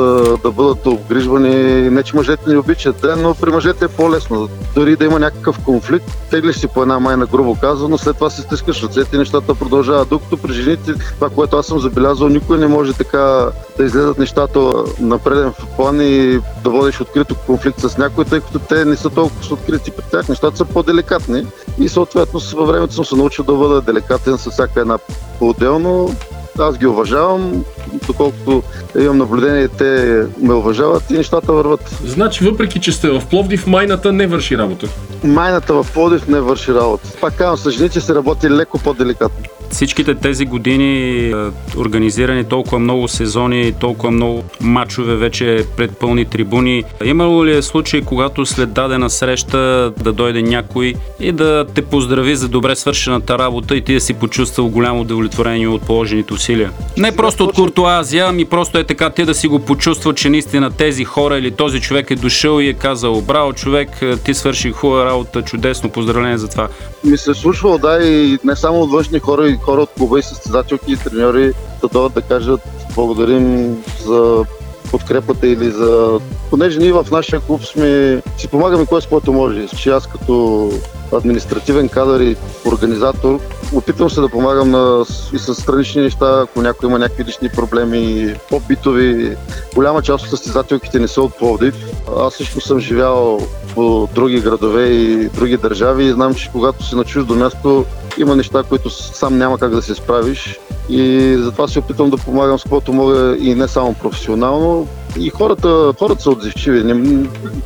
да 0.43 0.51
бъдат 0.51 0.87
обгрижвани. 0.87 1.91
Не, 1.91 2.03
че 2.03 2.17
мъжете 2.17 2.51
не 2.51 2.59
обичат, 2.59 3.01
да, 3.01 3.17
но 3.17 3.35
при 3.35 3.51
мъжете 3.51 3.85
е 3.85 3.89
по-лесно. 3.89 4.49
Дори 4.75 4.97
да 4.97 5.05
има 5.05 5.19
някакъв 5.19 5.59
конфликт, 5.65 6.07
теглиш 6.31 6.57
си 6.57 6.69
по 6.69 6.83
една 6.83 6.99
майна, 6.99 7.27
грубо 7.27 7.57
казано, 7.61 7.99
след 7.99 8.15
това 8.15 8.31
се 8.31 8.43
стискаш 8.43 8.83
ръцете 8.83 9.17
и 9.17 9.19
нещата 9.19 9.55
продължават. 9.55 10.09
Докато 10.09 10.37
при 10.37 10.53
жените, 10.53 10.95
това, 11.15 11.31
което 11.31 11.57
аз 11.57 11.67
съм 11.67 11.81
забелязал, 11.81 12.29
никой 12.29 12.59
не 12.59 12.67
може 12.67 12.93
така 12.93 13.51
да 13.79 13.85
излезат 13.85 14.19
нещата 14.19 14.61
на 15.01 15.19
преден 15.19 15.53
план 15.77 16.01
и 16.01 16.41
да 16.65 16.71
водиш 16.71 17.01
открито 17.01 17.35
конфликт 17.47 17.81
с 17.81 17.99
някой, 17.99 18.25
тъй 18.25 18.41
като 18.41 18.59
те 18.59 18.85
не 18.85 18.97
са 18.97 19.11
толкова 19.11 19.55
открити 19.55 19.91
при 19.91 20.05
тях. 20.11 20.29
Нещата 20.29 20.57
са 20.57 20.65
по-деликатни 20.65 21.47
и 21.79 21.89
съответно 21.89 22.41
във 22.55 22.69
времето 22.69 22.95
съм 22.95 23.05
се 23.05 23.17
научил 23.17 23.45
да 23.45 23.55
бъда 23.55 23.81
деликатен 23.81 24.39
с 24.39 24.51
всяка 24.51 24.81
една 24.81 24.99
по-отделно. 25.39 26.15
Аз 26.59 26.79
ги 26.79 26.87
уважавам, 26.87 27.65
доколкото 28.07 28.63
имам 28.99 29.19
наблюдение, 29.19 29.69
те 29.69 30.23
ме 30.41 30.55
уважават 30.55 31.11
и 31.11 31.15
нещата 31.15 31.53
върват. 31.53 31.99
Значи, 32.05 32.45
въпреки, 32.45 32.81
че 32.81 32.93
сте 32.93 33.11
в 33.11 33.23
Пловдив, 33.31 33.67
майната 33.67 34.13
не 34.13 34.27
върши 34.27 34.59
работа. 34.59 34.89
Майната 35.25 35.75
в 35.75 35.87
Пловдив 35.95 36.29
не 36.29 36.41
върши 36.41 36.75
работа. 36.75 37.09
Пак 37.21 37.37
казвам, 37.37 37.57
с 37.57 37.77
жените 37.77 38.01
се 38.01 38.15
работи 38.15 38.51
леко 38.51 38.79
по-деликатно. 38.79 39.56
Всичките 39.71 40.15
тези 40.15 40.45
години 40.45 41.35
организирани 41.77 42.45
толкова 42.45 42.79
много 42.79 43.09
сезони, 43.09 43.73
толкова 43.81 44.11
много 44.11 44.45
матчове 44.61 45.17
вече 45.17 45.65
пред 45.77 45.99
пълни 45.99 46.25
трибуни. 46.25 46.85
Имало 47.05 47.47
ли 47.47 47.57
е 47.57 47.63
случай, 47.63 48.01
когато 48.01 48.47
след 48.47 48.73
дадена 48.73 49.11
среща 49.11 49.93
да 50.03 50.13
дойде 50.13 50.43
някой 50.43 50.95
и 51.21 51.33
да 51.33 51.67
те 51.75 51.83
поздрави 51.83 52.37
за 52.37 52.49
добре 52.49 52.77
свършената 52.77 53.39
работа 53.39 53.77
и 53.77 53.81
ти 53.81 53.95
да 53.95 54.01
си 54.01 54.15
почувствал 54.15 54.69
голямо 54.69 55.01
удовлетворение 55.01 55.69
от 55.69 55.83
положените 55.83 56.35
усилия? 56.35 56.71
Не 56.97 57.17
просто 57.17 57.45
от 57.45 57.55
куртуазия, 57.55 58.27
ами 58.29 58.45
просто 58.45 58.79
е 58.79 58.85
така 58.85 59.11
ти 59.11 59.25
да 59.25 59.35
си 59.35 59.49
го 59.49 59.59
почувства, 59.59 60.15
че 60.15 60.31
наистина 60.31 60.71
тези 60.71 61.05
хора 61.05 61.39
или 61.39 61.51
този 61.51 61.81
човек 61.81 62.11
е 62.11 62.17
дошъл 62.17 62.61
и 62.61 62.69
е 62.69 62.73
казал 62.73 63.21
браво 63.21 63.53
човек, 63.53 63.89
ти 64.25 64.35
свърши 64.35 64.73
хубава 64.73 65.05
работа, 65.05 65.43
чудесно, 65.43 65.91
поздравление 65.91 66.39
за 66.39 66.49
това. 66.49 66.69
Ми 67.05 67.19
се 67.19 67.31
е 67.31 67.35
случвало, 67.35 67.79
да, 67.79 67.99
и 68.03 68.39
не 68.45 68.57
само 68.57 68.81
от 68.81 68.91
външни 68.91 69.19
хора, 69.19 69.56
хора 69.57 69.83
от 69.83 69.91
клуба 69.91 70.19
и 70.19 70.23
състезателки 70.23 70.93
и 70.93 70.97
треньори 70.97 71.53
да 71.83 71.89
дойдат 71.89 72.15
да 72.15 72.23
кажат 72.23 72.61
благодарим 72.95 73.77
за 74.05 74.45
подкрепата 74.87 75.47
или 75.47 75.71
за... 75.71 76.21
Понеже 76.51 76.79
ние 76.79 76.93
в 76.93 77.07
нашия 77.13 77.41
клуб 77.41 77.65
сме... 77.65 78.23
си 78.39 78.49
помагаме 78.49 78.87
кой 78.87 79.03
с 79.03 79.07
което 79.07 79.33
може. 79.33 79.67
Че 79.69 79.91
аз 79.91 80.07
като 80.07 80.71
административен 81.13 81.89
кадър 81.89 82.21
и 82.21 82.37
организатор 82.67 83.41
опитвам 83.75 84.11
се 84.11 84.21
да 84.21 84.29
помагам 84.29 84.71
на... 84.71 85.05
и 85.33 85.39
с 85.39 85.55
странични 85.55 86.03
неща, 86.03 86.41
ако 86.43 86.63
някой 86.63 86.89
има 86.89 86.99
някакви 86.99 87.25
лични 87.25 87.49
проблеми, 87.49 88.35
по-битови. 88.51 89.37
Голяма 89.75 90.03
част 90.03 90.25
от 90.25 90.31
състезателките 90.31 90.99
не 90.99 91.09
са 91.09 91.23
от 91.23 91.39
Пловдив. 91.39 91.75
Аз 92.19 92.41
лично 92.41 92.61
съм 92.61 92.81
живял 92.81 93.39
по 93.75 94.09
други 94.15 94.41
градове 94.41 94.85
и 94.85 95.29
други 95.29 95.57
държави 95.57 96.05
и 96.05 96.13
знам, 96.13 96.35
че 96.35 96.51
когато 96.53 96.85
си 96.85 96.97
на 96.97 97.05
чуждо 97.05 97.35
място 97.35 97.85
има 98.19 98.37
неща, 98.37 98.63
които 98.63 98.91
сам 98.91 99.39
няма 99.39 99.59
как 99.59 99.71
да 99.71 99.83
се 99.83 99.95
справиш 99.95 100.59
и 100.89 101.35
затова 101.39 101.69
се 101.69 101.79
опитвам 101.79 102.11
да 102.11 102.17
помагам 102.17 102.59
с 102.59 102.63
каквото 102.63 102.93
мога 102.93 103.37
и 103.41 103.55
не 103.55 103.69
само 103.69 103.95
професионално. 103.95 104.89
И 105.21 105.31
хората, 105.31 105.93
хората 105.99 106.23
са 106.23 106.31
отзивчиви. 106.31 106.97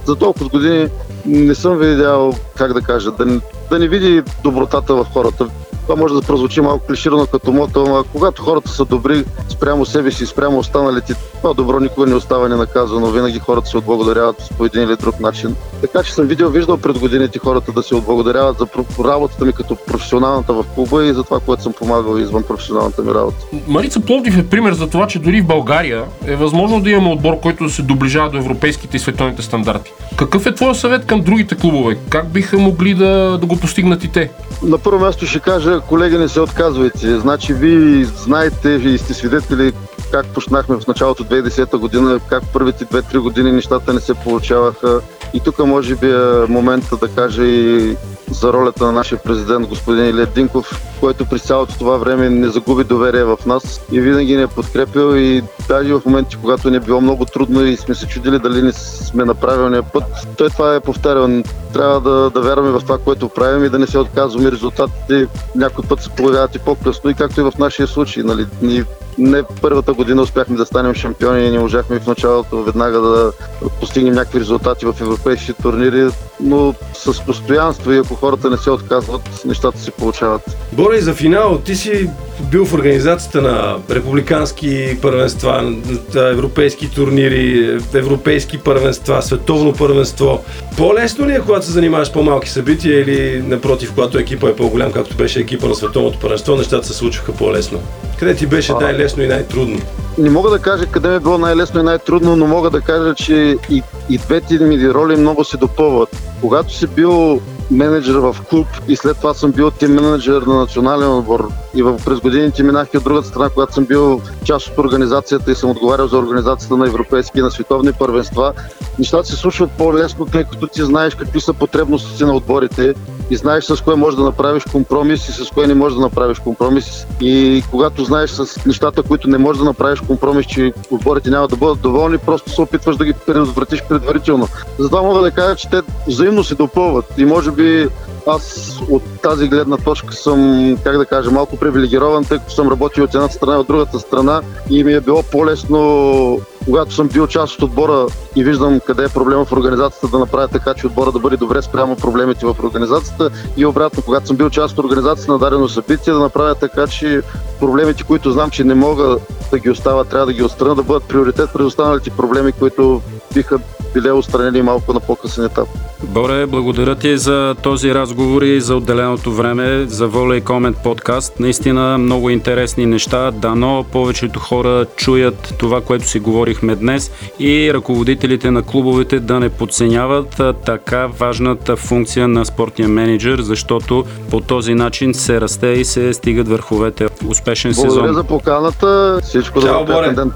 За 0.07 0.17
толкова 0.17 0.49
години 0.49 0.89
не 1.27 1.55
съм 1.55 1.79
видял, 1.79 2.33
как 2.57 2.73
да 2.73 2.81
кажа, 2.81 3.11
да, 3.11 3.41
да 3.71 3.79
не 3.79 3.89
види 3.89 4.23
добротата 4.45 4.95
в 4.95 5.07
хората. 5.12 5.49
Това 5.90 6.02
може 6.02 6.14
да 6.14 6.23
прозвучи 6.23 6.61
малко 6.61 6.87
клиширано 6.87 7.26
като 7.26 7.52
мото, 7.52 7.85
но 7.88 8.04
когато 8.12 8.42
хората 8.42 8.70
са 8.70 8.85
добри 8.85 9.25
спрямо 9.49 9.87
себе 9.87 10.11
си, 10.11 10.26
спрямо 10.26 10.59
останалите, 10.59 11.14
това 11.37 11.54
добро 11.54 11.80
никога 11.80 12.06
не 12.06 12.14
остава 12.14 12.49
ненаказано. 12.49 13.06
Винаги 13.06 13.38
хората 13.38 13.68
се 13.68 13.78
отблагодаряват 13.78 14.37
по 14.59 14.64
един 14.64 14.82
или 14.82 14.97
друг 14.97 15.20
начин. 15.20 15.56
Така 15.80 16.02
че 16.02 16.14
съм 16.14 16.26
видял, 16.26 16.50
виждал 16.50 16.76
пред 16.76 16.99
годините 16.99 17.38
хората 17.38 17.73
да 17.73 17.82
се 17.82 17.94
отблагодаряват 17.94 18.59
за 18.59 18.66
работата 19.04 19.44
ми 19.44 19.52
като 19.52 19.76
професионалната 19.76 20.52
в 20.52 20.64
клуба 20.75 21.04
и 21.04 21.12
за 21.12 21.25
това, 21.25 21.40
което 21.40 21.62
съм 21.62 21.73
помагал 21.73 22.18
извън 22.18 22.42
професионалната 22.42 23.02
ми 23.02 23.14
работа. 23.14 23.47
Марица 23.66 24.00
Пловдив 24.00 24.38
е 24.38 24.49
пример 24.49 24.73
за 24.73 24.90
това, 24.90 25.06
че 25.06 25.18
дори 25.18 25.40
в 25.40 25.47
България 25.47 26.04
е 26.26 26.37
възможно 26.37 26.80
да 26.80 26.90
имаме 26.90 27.11
отбор, 27.11 27.40
който 27.40 27.64
да 27.64 27.70
се 27.70 27.82
доближава 27.82 28.30
до 28.30 28.38
европейските 28.38 28.97
и 28.97 29.00
световните 29.00 29.42
стандарти. 29.42 29.92
Какъв 30.21 30.47
е 30.47 30.55
твой 30.55 30.75
съвет 30.75 31.07
към 31.07 31.21
другите 31.21 31.55
клубове? 31.55 31.99
Как 32.11 32.29
биха 32.29 32.59
могли 32.59 32.95
да, 32.95 33.39
да 33.41 33.47
го 33.47 33.57
постигнат 33.57 34.05
и 34.05 34.12
те? 34.12 34.31
На 34.62 34.79
първо 34.79 35.00
място 35.00 35.27
ще 35.27 35.41
кажа, 35.41 35.81
колеги, 35.81 36.19
не 36.19 36.29
се 36.29 36.41
отказвайте. 36.41 37.19
Значи, 37.19 37.55
вие 37.55 38.05
знаете 38.05 38.69
и 38.71 38.99
сте 38.99 39.15
свидетели 39.15 39.73
как 40.12 40.27
почнахме 40.27 40.77
в 40.77 40.87
началото 40.87 41.25
2010 41.25 41.77
година, 41.77 42.21
как 42.29 42.43
първите 42.53 42.85
2-3 42.85 43.19
години 43.19 43.53
нещата 43.53 43.93
не 43.93 44.00
се 44.00 44.15
получаваха. 44.15 45.00
И 45.35 45.41
тук 45.41 45.59
може 45.59 45.97
би 45.97 46.11
е 46.11 46.47
момента 46.49 46.97
да 46.97 47.09
кажа 47.09 47.45
и 47.45 47.97
за 48.31 48.53
ролята 48.53 48.85
на 48.85 48.93
нашия 48.93 49.19
президент 49.19 49.69
господин 49.69 50.05
Илет 50.05 50.35
Динков, 50.35 50.83
който 51.01 51.27
през 51.27 51.43
цялото 51.43 51.79
това 51.79 51.97
време 51.97 52.31
не 52.31 52.49
загуби 52.49 52.85
доверие 52.85 53.25
в 53.25 53.39
нас 53.47 53.81
и 53.93 54.01
винаги 54.01 54.37
ни 54.37 54.43
е 54.43 54.47
подкрепил 54.47 55.17
и 55.17 55.43
даже 55.69 55.95
в 55.95 56.03
моменти, 56.07 56.37
когато 56.41 56.71
ни 56.71 56.77
е 56.77 56.81
било 56.81 57.01
много 57.01 57.25
трудно 57.25 57.65
и 57.65 57.77
сме 57.77 57.95
се 57.95 58.07
чудили 58.07 58.39
дали 58.39 58.63
не 58.63 58.73
сме 58.73 59.25
на 59.25 59.35
правилния 59.35 59.83
път, 59.83 60.05
той 60.37 60.51
това 60.51 60.75
е 60.75 60.81
повтарял. 60.81 61.43
Трябва 61.73 62.01
да, 62.01 62.31
да 62.31 62.41
вярваме 62.41 62.71
в 62.71 62.81
това, 62.81 62.99
което 62.99 63.29
правим 63.29 63.65
и 63.65 63.69
да 63.69 63.79
не 63.79 63.87
се 63.87 63.99
отказваме. 63.99 64.53
Резултатите 64.53 65.27
някой 65.57 65.85
път 65.89 66.03
се 66.03 66.11
появяват 66.11 66.55
и 66.55 66.59
по-късно 66.59 67.11
и 67.11 67.15
както 67.15 67.41
и 67.41 67.45
в 67.45 67.53
нашия 67.59 67.87
случай. 67.87 68.23
Нали, 68.23 68.47
ние 68.63 68.85
не 69.21 69.43
първата 69.61 69.93
година 69.93 70.23
успяхме 70.23 70.57
да 70.57 70.67
станем 70.67 70.95
шампиони 70.95 71.47
и 71.47 71.50
не 71.50 71.59
можахме 71.59 72.00
в 72.00 72.07
началото 72.07 72.62
веднага 72.62 73.00
да 73.00 73.33
постигнем 73.81 74.15
някакви 74.15 74.41
резултати 74.41 74.87
в 74.87 74.95
европейските 75.00 75.62
турнири, 75.62 76.09
но 76.41 76.75
с 76.95 77.21
постоянство 77.21 77.93
и 77.93 77.99
ако 77.99 78.15
хората 78.15 78.50
не 78.50 78.57
се 78.57 78.71
отказват, 78.71 79.43
нещата 79.45 79.79
се 79.79 79.91
получават. 79.91 80.57
Борей, 80.73 81.00
за 81.00 81.15
финал, 81.15 81.59
ти 81.59 81.77
си 81.77 82.11
бил 82.50 82.65
в 82.65 82.75
организацията 82.75 83.43
на 83.43 83.77
републикански 83.91 84.99
първенства, 85.03 85.75
европейски 86.15 86.91
турнири, 86.91 87.79
европейски 87.95 88.59
първенства, 88.59 89.23
световно 89.23 89.73
първенство. 89.73 90.45
По-лесно 90.77 91.27
ли 91.27 91.33
е, 91.33 91.41
когато 91.41 91.67
се 91.67 91.73
занимаваш 91.73 92.09
с 92.09 92.12
по-малки 92.12 92.50
събития 92.50 93.00
или 93.00 93.43
напротив, 93.43 93.91
когато 93.95 94.19
екипа 94.19 94.49
е 94.49 94.57
по-голям, 94.57 94.93
както 94.93 95.17
беше 95.17 95.41
екипа 95.41 95.67
на 95.67 95.75
световното 95.75 96.19
първенство, 96.19 96.57
нещата 96.57 96.87
се 96.87 96.95
случваха 96.95 97.33
по-лесно? 97.33 97.81
Къде 98.19 98.35
ти 98.35 98.47
беше 98.47 98.73
най-лесно 98.73 99.10
и 99.19 99.26
най-трудно? 99.26 99.79
Не 100.19 100.31
мога 100.31 100.50
да 100.50 100.59
кажа 100.59 100.87
къде 100.87 101.09
ми 101.09 101.14
е 101.14 101.21
било 101.21 101.38
най-лесно 101.38 101.81
и 101.81 101.83
най-трудно, 101.83 102.37
но 102.37 102.47
мога 102.47 102.71
да 102.71 102.81
кажа, 102.81 103.14
че 103.14 103.57
и, 103.71 103.83
и 104.11 104.19
двете 104.19 104.59
ми 104.59 104.90
роли 104.90 105.17
много 105.17 105.45
се 105.45 105.57
допълват. 105.57 106.09
Когато 106.40 106.75
си 106.75 106.87
бил 106.87 107.40
менеджер 107.71 108.14
в 108.14 108.37
клуб 108.50 108.67
и 108.88 108.97
след 108.97 109.17
това 109.17 109.35
съм 109.35 109.52
бил 109.52 109.71
тим 109.71 109.95
менеджер 109.95 110.43
на 110.43 110.55
национален 110.55 111.12
отбор. 111.12 111.49
И 111.75 111.83
в, 111.83 112.00
през 112.05 112.21
годините 112.21 112.62
минах 112.62 112.88
и 112.95 112.97
от 112.97 113.05
другата 113.05 113.29
страна, 113.29 113.49
когато 113.49 113.75
съм 113.75 113.85
бил 113.85 114.21
част 114.45 114.69
от 114.69 114.79
организацията 114.79 115.52
и 115.52 115.55
съм 115.55 115.71
отговарял 115.71 116.09
за 116.09 116.19
организацията 116.19 116.76
на 116.76 116.87
европейски 116.87 117.38
и 117.38 117.43
на 117.43 117.50
световни 117.50 117.93
първенства. 117.93 118.52
Нещата 118.99 119.29
се 119.29 119.37
случват 119.37 119.71
по-лесно, 119.71 120.26
тъй 120.26 120.45
като 120.45 120.67
ти 120.67 120.83
знаеш 120.83 121.14
какви 121.14 121.40
са 121.40 121.52
потребностите 121.52 122.25
на 122.25 122.35
отборите 122.35 122.95
и 123.31 123.37
знаеш 123.37 123.65
с 123.65 123.81
кое 123.81 123.95
можеш 123.95 124.17
да 124.17 124.25
направиш 124.25 124.65
компромис 124.73 125.29
и 125.29 125.33
с 125.33 125.51
кое 125.55 125.67
не 125.67 125.75
можеш 125.75 125.97
да 125.97 126.03
направиш 126.03 126.39
компромис. 126.39 127.07
И 127.21 127.63
когато 127.71 128.05
знаеш 128.05 128.31
с 128.31 128.67
нещата, 128.67 129.03
които 129.03 129.29
не 129.29 129.39
можеш 129.39 129.59
да 129.59 129.65
направиш 129.65 130.01
компромис, 130.01 130.47
че 130.47 130.73
отборите 130.91 131.31
няма 131.31 131.49
да 131.49 131.57
бъдат 131.57 131.81
доволни, 131.81 132.19
просто 132.19 132.51
се 132.51 132.61
опитваш 132.61 132.97
да 132.97 133.05
ги 133.05 133.13
предотвратиш 133.27 133.83
предварително. 133.89 134.49
Затова 134.79 135.03
мога 135.03 135.21
да 135.21 135.31
кажа, 135.31 135.57
че 135.57 135.71
те 135.71 135.83
взаимно 136.07 136.45
се 136.45 136.55
допълват 136.55 137.05
и 137.19 137.25
може 137.25 137.51
би 137.51 137.89
аз 138.27 138.77
от 138.91 139.03
тази 139.23 139.49
гледна 139.49 139.77
точка 139.77 140.15
съм, 140.15 140.77
как 140.85 140.99
да 140.99 141.07
кажа, 141.07 141.31
малко 141.31 141.57
привилегирован, 141.57 142.25
тъй 142.25 142.39
като 142.39 142.50
съм 142.50 142.69
работил 142.69 143.05
от 143.05 143.15
едната 143.15 143.35
страна 143.35 143.57
и 143.57 143.59
от 143.59 143.67
другата 143.67 144.00
страна 144.00 144.43
и 144.71 144.85
ми 144.85 144.93
е 144.93 145.00
било 145.00 145.23
по-лесно, 145.23 146.41
когато 146.65 146.95
съм 146.95 147.09
бил 147.09 147.27
част 147.27 147.55
от 147.55 147.62
отбора 147.62 148.07
и 148.37 148.45
виждам 148.45 148.81
къде 148.81 149.05
е 149.05 149.09
проблема 149.09 149.45
в 149.45 149.53
организацията, 149.53 150.09
да 150.09 150.19
направя 150.19 150.49
така, 150.49 150.75
че 150.75 150.87
отбора 150.87 151.12
да 151.12 151.19
бъде 151.19 151.37
добре 151.37 151.62
спрямо 151.62 151.97
проблемите 151.97 152.47
в 152.47 152.57
организацията. 152.62 153.31
И 153.57 153.67
обратно, 153.67 154.03
когато 154.03 154.27
съм 154.27 154.37
бил 154.37 154.50
част 154.50 154.79
от 154.79 154.85
организацията 154.85 155.33
на 155.33 155.39
дадено 155.39 155.69
събитие, 155.69 156.12
да 156.12 156.19
направя 156.19 156.55
така, 156.55 156.87
че 156.87 157.23
проблемите, 157.61 158.03
които 158.03 158.33
знам, 158.33 158.50
че 158.50 158.65
не 158.65 158.75
мога 158.75 159.17
да 159.50 159.59
ги 159.59 159.71
оставя, 159.71 160.05
трябва 160.05 160.27
да 160.27 160.33
ги 160.33 160.43
отстраня, 160.43 160.75
да 160.75 160.83
бъдат 160.83 161.05
приоритет 161.05 161.50
пред 161.53 161.67
останалите 161.67 162.11
проблеми, 162.11 162.53
които 162.53 163.03
биха 163.35 163.59
били 163.95 164.11
устранени 164.11 164.63
малко 164.63 164.93
на 164.93 165.01
по-късен 165.01 165.45
етап. 165.45 165.69
Боре, 166.03 166.47
благодаря 166.47 166.95
ти 166.95 167.19
за 167.19 167.55
този 167.63 167.95
разговор 167.95 168.43
и 168.43 168.61
за 168.61 168.77
отделеното 168.77 169.33
време 169.33 169.85
за 169.89 170.09
Воля 170.09 170.37
и 170.37 170.41
Комент 170.41 170.77
подкаст. 170.85 171.41
Наистина 171.41 171.99
много 171.99 172.31
интересни 172.31 172.87
неща. 172.87 173.31
Дано 173.31 173.85
повечето 173.93 174.41
хора 174.41 174.87
чуят 174.97 175.55
това, 175.59 175.81
което 175.81 176.09
си 176.09 176.21
говорихме 176.21 176.75
днес 176.75 177.11
и 177.39 177.75
ръководителите 177.75 178.51
на 178.51 178.63
клубовете 178.63 179.21
да 179.21 179.41
не 179.41 179.49
подценяват 179.49 180.43
така 180.67 181.07
важната 181.07 181.77
функция 181.77 182.29
на 182.29 182.45
спортния 182.45 182.89
менеджер, 182.89 183.41
защото 183.41 184.05
по 184.31 184.41
този 184.41 184.75
начин 184.75 185.15
се 185.15 185.41
расте 185.41 185.67
и 185.67 185.85
се 185.85 186.15
стигат 186.15 186.49
върховете. 186.49 187.09
Успешен 187.27 187.73
Благодаря 187.73 187.91
сезон. 187.91 188.03
Благодаря 188.03 188.23
за 188.23 188.25
поканата. 188.25 189.21
Всичко 189.23 189.61
Чао, 189.61 189.85
добро. 189.85 190.15
Ден. 190.15 190.33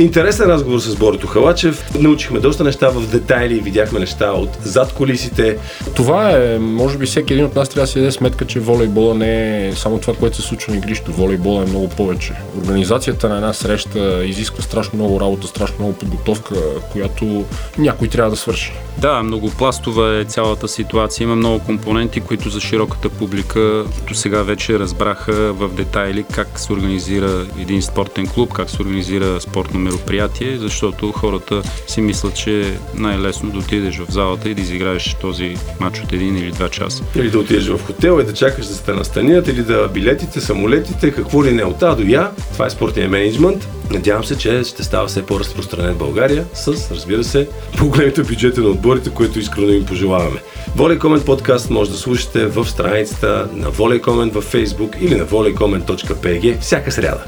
Интересен 0.00 0.46
разговор 0.46 0.78
с 0.78 0.96
Борито 0.96 1.26
Халачев. 1.26 1.94
Научихме 2.00 2.40
доста 2.40 2.64
неща 2.64 2.88
в 2.88 3.06
детайли, 3.06 3.60
видяхме 3.60 4.00
неща 4.00 4.32
от 4.32 4.58
зад 4.62 4.92
колисите. 4.92 5.58
Това 5.96 6.30
е, 6.30 6.58
може 6.58 6.98
би 6.98 7.06
всеки 7.06 7.32
един 7.32 7.44
от 7.44 7.56
нас 7.56 7.68
трябва 7.68 7.86
да 7.86 7.86
си 7.86 7.98
даде 7.98 8.12
сметка, 8.12 8.46
че 8.46 8.60
волейбола 8.60 9.14
не 9.14 9.66
е 9.68 9.72
само 9.72 9.98
това, 9.98 10.14
което 10.14 10.36
се 10.36 10.42
случва 10.42 10.72
на 10.72 10.78
игрището. 10.78 11.12
Волейбола 11.12 11.62
е 11.62 11.66
много 11.66 11.88
повече. 11.88 12.32
Организацията 12.58 13.28
на 13.28 13.36
една 13.36 13.52
среща 13.52 14.24
изисква 14.24 14.62
страшно 14.62 14.98
много 14.98 15.20
работа, 15.20 15.46
страшно 15.46 15.76
много 15.78 15.94
подготовка, 15.98 16.54
която 16.92 17.44
някой 17.78 18.08
трябва 18.08 18.30
да 18.30 18.36
свърши. 18.36 18.72
Да, 18.98 19.22
многопластова 19.22 20.18
е 20.18 20.24
цялата 20.24 20.68
ситуация. 20.68 21.24
Има 21.24 21.36
много 21.36 21.58
компоненти, 21.58 22.20
които 22.20 22.50
за 22.50 22.60
широката 22.60 23.08
публика 23.08 23.84
до 24.08 24.14
сега 24.14 24.42
вече 24.42 24.78
разбраха 24.78 25.52
в 25.52 25.68
детайли 25.68 26.24
как 26.32 26.58
се 26.58 26.72
организира 26.72 27.46
един 27.60 27.82
спортен 27.82 28.26
клуб, 28.26 28.52
как 28.52 28.70
се 28.70 28.82
организира 28.82 29.40
спортно 29.40 29.80
мероприятие, 29.90 30.58
защото 30.58 31.12
хората 31.12 31.62
си 31.86 32.00
мислят, 32.00 32.36
че 32.36 32.60
е 32.60 32.78
най-лесно 32.94 33.50
да 33.50 33.58
отидеш 33.58 33.98
в 33.98 34.12
залата 34.12 34.48
и 34.48 34.54
да 34.54 34.60
изиграеш 34.60 35.16
този 35.20 35.56
матч 35.80 36.00
от 36.00 36.12
един 36.12 36.36
или 36.36 36.50
два 36.50 36.68
часа. 36.68 37.04
Или 37.16 37.30
да 37.30 37.38
отидеш 37.38 37.68
в 37.68 37.86
хотел 37.86 38.20
и 38.20 38.24
да 38.24 38.34
чакаш 38.34 38.66
да 38.66 38.74
сте 38.74 38.92
настанят, 38.92 39.48
или 39.48 39.62
да 39.62 39.88
билетите, 39.94 40.40
самолетите, 40.40 41.10
какво 41.10 41.44
ли 41.44 41.52
не 41.52 41.64
от 41.64 41.82
А 41.82 41.94
до 41.94 42.02
Я. 42.02 42.30
Това 42.52 42.66
е 42.66 42.70
спортния 42.70 43.08
менеджмент. 43.08 43.68
Надявам 43.90 44.24
се, 44.24 44.38
че 44.38 44.64
ще 44.64 44.82
става 44.82 45.06
все 45.06 45.26
по-разпространен 45.26 45.94
в 45.94 45.98
България 45.98 46.44
с, 46.54 46.90
разбира 46.90 47.24
се, 47.24 47.48
по-големите 47.78 48.22
бюджети 48.22 48.60
на 48.60 48.68
отборите, 48.68 49.10
които 49.10 49.38
искрено 49.38 49.72
им 49.72 49.86
пожелаваме. 49.86 50.40
Волей 50.76 50.98
Комент 50.98 51.24
подкаст 51.24 51.70
може 51.70 51.90
да 51.90 51.96
слушате 51.96 52.46
в 52.46 52.66
страницата 52.66 53.48
на 53.52 53.70
Волей 53.70 54.00
Комент 54.00 54.34
във 54.34 54.52
Facebook 54.52 54.98
или 55.00 55.14
на 55.14 55.26
volleycomment.pg 55.26 56.60
всяка 56.60 56.92
сряда. 56.92 57.24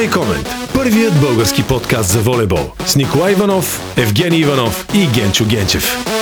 Волей 0.00 0.12
Комент– 0.12 0.48
първият 0.74 1.20
български 1.20 1.62
подкаст 1.62 2.10
за 2.10 2.18
волейбол 2.18 2.70
с 2.86 2.96
Николай 2.96 3.32
Иванов, 3.32 3.80
Евгений 3.96 4.38
Иванов 4.38 4.86
и 4.94 5.06
Генчо 5.06 5.44
Генчев. 5.44 6.19